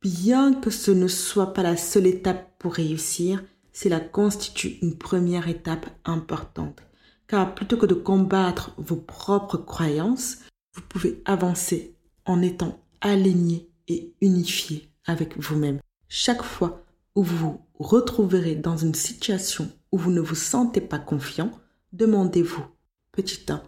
bien 0.00 0.54
que 0.54 0.70
ce 0.70 0.92
ne 0.92 1.08
soit 1.08 1.52
pas 1.52 1.64
la 1.64 1.76
seule 1.76 2.06
étape 2.06 2.56
pour 2.58 2.74
réussir, 2.74 3.42
cela 3.72 3.98
constitue 3.98 4.78
une 4.82 4.96
première 4.96 5.48
étape 5.48 5.86
importante. 6.04 6.83
Car 7.26 7.54
plutôt 7.54 7.76
que 7.76 7.86
de 7.86 7.94
combattre 7.94 8.72
vos 8.76 8.96
propres 8.96 9.56
croyances, 9.56 10.38
vous 10.74 10.82
pouvez 10.82 11.22
avancer 11.24 11.94
en 12.24 12.42
étant 12.42 12.80
aligné 13.00 13.68
et 13.88 14.12
unifié 14.20 14.90
avec 15.06 15.38
vous-même. 15.38 15.80
Chaque 16.08 16.42
fois 16.42 16.84
où 17.14 17.22
vous 17.22 17.36
vous 17.36 17.60
retrouverez 17.78 18.54
dans 18.54 18.76
une 18.76 18.94
situation 18.94 19.70
où 19.92 19.98
vous 19.98 20.10
ne 20.10 20.20
vous 20.20 20.34
sentez 20.34 20.80
pas 20.80 20.98
confiant, 20.98 21.50
demandez-vous, 21.92 22.64
petit 23.12 23.40
1, 23.48 23.62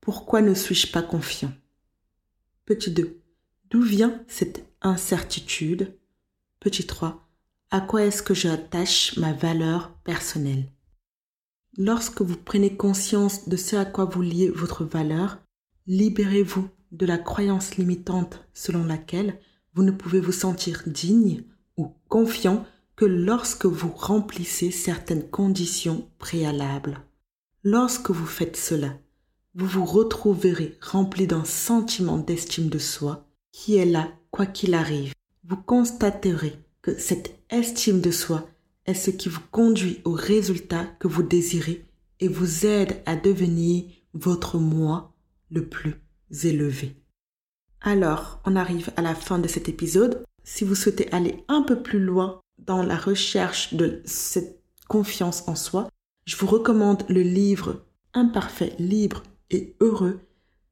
pourquoi 0.00 0.40
ne 0.40 0.54
suis-je 0.54 0.90
pas 0.90 1.02
confiant? 1.02 1.52
Petit 2.64 2.90
2, 2.90 3.20
d'où 3.70 3.82
vient 3.82 4.22
cette 4.26 4.66
incertitude? 4.82 5.96
Petit 6.58 6.86
3, 6.86 7.28
à 7.70 7.80
quoi 7.80 8.04
est-ce 8.04 8.22
que 8.22 8.34
j'attache 8.34 9.16
ma 9.16 9.32
valeur 9.32 9.92
personnelle? 10.04 10.66
Lorsque 11.76 12.22
vous 12.22 12.36
prenez 12.36 12.76
conscience 12.76 13.48
de 13.48 13.56
ce 13.56 13.76
à 13.76 13.84
quoi 13.84 14.04
vous 14.04 14.22
liez 14.22 14.48
votre 14.48 14.84
valeur, 14.84 15.38
libérez-vous 15.86 16.68
de 16.92 17.06
la 17.06 17.18
croyance 17.18 17.76
limitante 17.76 18.44
selon 18.52 18.84
laquelle 18.84 19.38
vous 19.74 19.82
ne 19.82 19.92
pouvez 19.92 20.20
vous 20.20 20.32
sentir 20.32 20.82
digne 20.86 21.44
ou 21.76 21.92
confiant 22.08 22.66
que 22.96 23.04
lorsque 23.04 23.66
vous 23.66 23.90
remplissez 23.90 24.70
certaines 24.70 25.28
conditions 25.30 26.08
préalables. 26.18 27.00
Lorsque 27.62 28.10
vous 28.10 28.26
faites 28.26 28.56
cela, 28.56 28.98
vous 29.54 29.66
vous 29.66 29.84
retrouverez 29.84 30.76
rempli 30.80 31.26
d'un 31.26 31.44
sentiment 31.44 32.18
d'estime 32.18 32.68
de 32.68 32.78
soi 32.78 33.26
qui 33.52 33.76
est 33.76 33.86
là 33.86 34.08
quoi 34.30 34.46
qu'il 34.46 34.74
arrive. 34.74 35.14
Vous 35.44 35.56
constaterez 35.56 36.58
que 36.82 36.98
cette 36.98 37.38
estime 37.48 38.00
de 38.00 38.10
soi 38.10 38.48
est 38.86 38.94
ce 38.94 39.10
qui 39.10 39.28
vous 39.28 39.42
conduit 39.50 40.00
au 40.04 40.12
résultat 40.12 40.86
que 40.98 41.08
vous 41.08 41.22
désirez 41.22 41.84
et 42.20 42.28
vous 42.28 42.66
aide 42.66 43.02
à 43.06 43.16
devenir 43.16 43.84
votre 44.14 44.58
moi 44.58 45.14
le 45.50 45.66
plus 45.66 45.94
élevé. 46.42 46.96
Alors, 47.80 48.40
on 48.44 48.56
arrive 48.56 48.90
à 48.96 49.02
la 49.02 49.14
fin 49.14 49.38
de 49.38 49.48
cet 49.48 49.68
épisode. 49.68 50.24
Si 50.44 50.64
vous 50.64 50.74
souhaitez 50.74 51.10
aller 51.12 51.44
un 51.48 51.62
peu 51.62 51.82
plus 51.82 52.00
loin 52.00 52.40
dans 52.58 52.82
la 52.82 52.96
recherche 52.96 53.74
de 53.74 54.02
cette 54.04 54.62
confiance 54.88 55.48
en 55.48 55.54
soi, 55.54 55.88
je 56.26 56.36
vous 56.36 56.46
recommande 56.46 57.04
le 57.08 57.22
livre 57.22 57.84
Imparfait, 58.12 58.74
libre 58.78 59.22
et 59.50 59.76
heureux, 59.80 60.20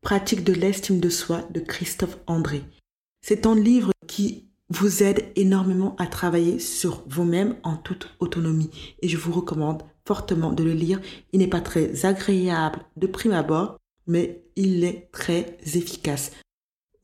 pratique 0.02 0.44
de 0.44 0.52
l'estime 0.52 1.00
de 1.00 1.08
soi 1.08 1.42
de 1.50 1.60
Christophe 1.60 2.18
André. 2.26 2.62
C'est 3.22 3.46
un 3.46 3.54
livre 3.54 3.92
qui 4.06 4.47
vous 4.70 5.02
aide 5.02 5.24
énormément 5.36 5.96
à 5.98 6.06
travailler 6.06 6.58
sur 6.58 7.02
vous-même 7.08 7.56
en 7.62 7.76
toute 7.76 8.08
autonomie 8.20 8.70
et 9.00 9.08
je 9.08 9.16
vous 9.16 9.32
recommande 9.32 9.82
fortement 10.04 10.52
de 10.52 10.64
le 10.64 10.72
lire. 10.72 11.00
Il 11.32 11.40
n'est 11.40 11.46
pas 11.46 11.60
très 11.60 12.04
agréable 12.04 12.80
de 12.96 13.06
prime 13.06 13.32
abord, 13.32 13.78
mais 14.06 14.42
il 14.56 14.84
est 14.84 15.08
très 15.12 15.58
efficace. 15.74 16.32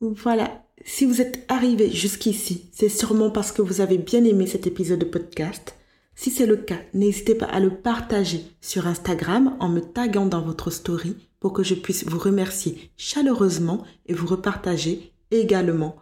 Voilà, 0.01 0.65
si 0.83 1.05
vous 1.05 1.21
êtes 1.21 1.45
arrivé 1.47 1.89
jusqu'ici, 1.89 2.69
c'est 2.71 2.89
sûrement 2.89 3.31
parce 3.31 3.51
que 3.51 3.61
vous 3.61 3.81
avez 3.81 3.97
bien 3.97 4.23
aimé 4.23 4.45
cet 4.45 4.67
épisode 4.67 4.99
de 4.99 5.05
podcast. 5.05 5.75
Si 6.15 6.31
c'est 6.31 6.45
le 6.45 6.57
cas, 6.57 6.79
n'hésitez 6.93 7.35
pas 7.35 7.45
à 7.45 7.59
le 7.59 7.71
partager 7.71 8.43
sur 8.61 8.87
Instagram 8.87 9.57
en 9.59 9.69
me 9.69 9.81
taguant 9.81 10.25
dans 10.25 10.41
votre 10.41 10.71
story 10.71 11.15
pour 11.39 11.53
que 11.53 11.63
je 11.63 11.75
puisse 11.75 12.05
vous 12.05 12.19
remercier 12.19 12.91
chaleureusement 12.97 13.83
et 14.05 14.13
vous 14.13 14.27
repartager 14.27 15.11
également. 15.31 15.95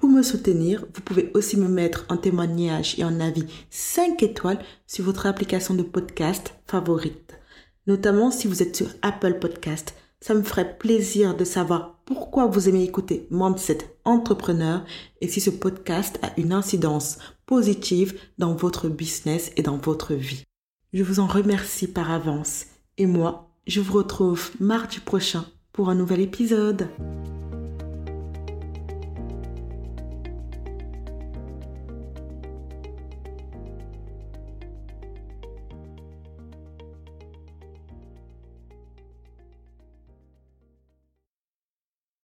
Pour 0.00 0.08
me 0.08 0.22
soutenir, 0.22 0.86
vous 0.94 1.02
pouvez 1.02 1.30
aussi 1.34 1.58
me 1.58 1.68
mettre 1.68 2.06
en 2.08 2.16
témoignage 2.16 2.98
et 2.98 3.04
en 3.04 3.20
avis 3.20 3.44
5 3.68 4.22
étoiles 4.22 4.58
sur 4.86 5.04
votre 5.04 5.26
application 5.26 5.74
de 5.74 5.82
podcast 5.82 6.54
favorite, 6.66 7.38
notamment 7.86 8.30
si 8.30 8.48
vous 8.48 8.62
êtes 8.62 8.74
sur 8.74 8.86
Apple 9.02 9.38
Podcast. 9.38 9.94
Ça 10.22 10.32
me 10.32 10.42
ferait 10.42 10.78
plaisir 10.78 11.36
de 11.36 11.44
savoir 11.44 12.00
pourquoi 12.06 12.46
vous 12.46 12.66
aimez 12.66 12.82
écouter 12.82 13.26
Mindset 13.30 13.94
Entrepreneur 14.06 14.86
et 15.20 15.28
si 15.28 15.42
ce 15.42 15.50
podcast 15.50 16.18
a 16.22 16.32
une 16.40 16.54
incidence 16.54 17.18
positive 17.44 18.18
dans 18.38 18.54
votre 18.54 18.88
business 18.88 19.52
et 19.58 19.62
dans 19.62 19.76
votre 19.76 20.14
vie. 20.14 20.44
Je 20.94 21.02
vous 21.02 21.20
en 21.20 21.26
remercie 21.26 21.88
par 21.88 22.10
avance 22.10 22.64
et 22.96 23.04
moi, 23.04 23.50
je 23.66 23.82
vous 23.82 23.98
retrouve 23.98 24.50
mardi 24.60 24.98
prochain 25.00 25.44
pour 25.74 25.90
un 25.90 25.94
nouvel 25.94 26.20
épisode. 26.20 26.88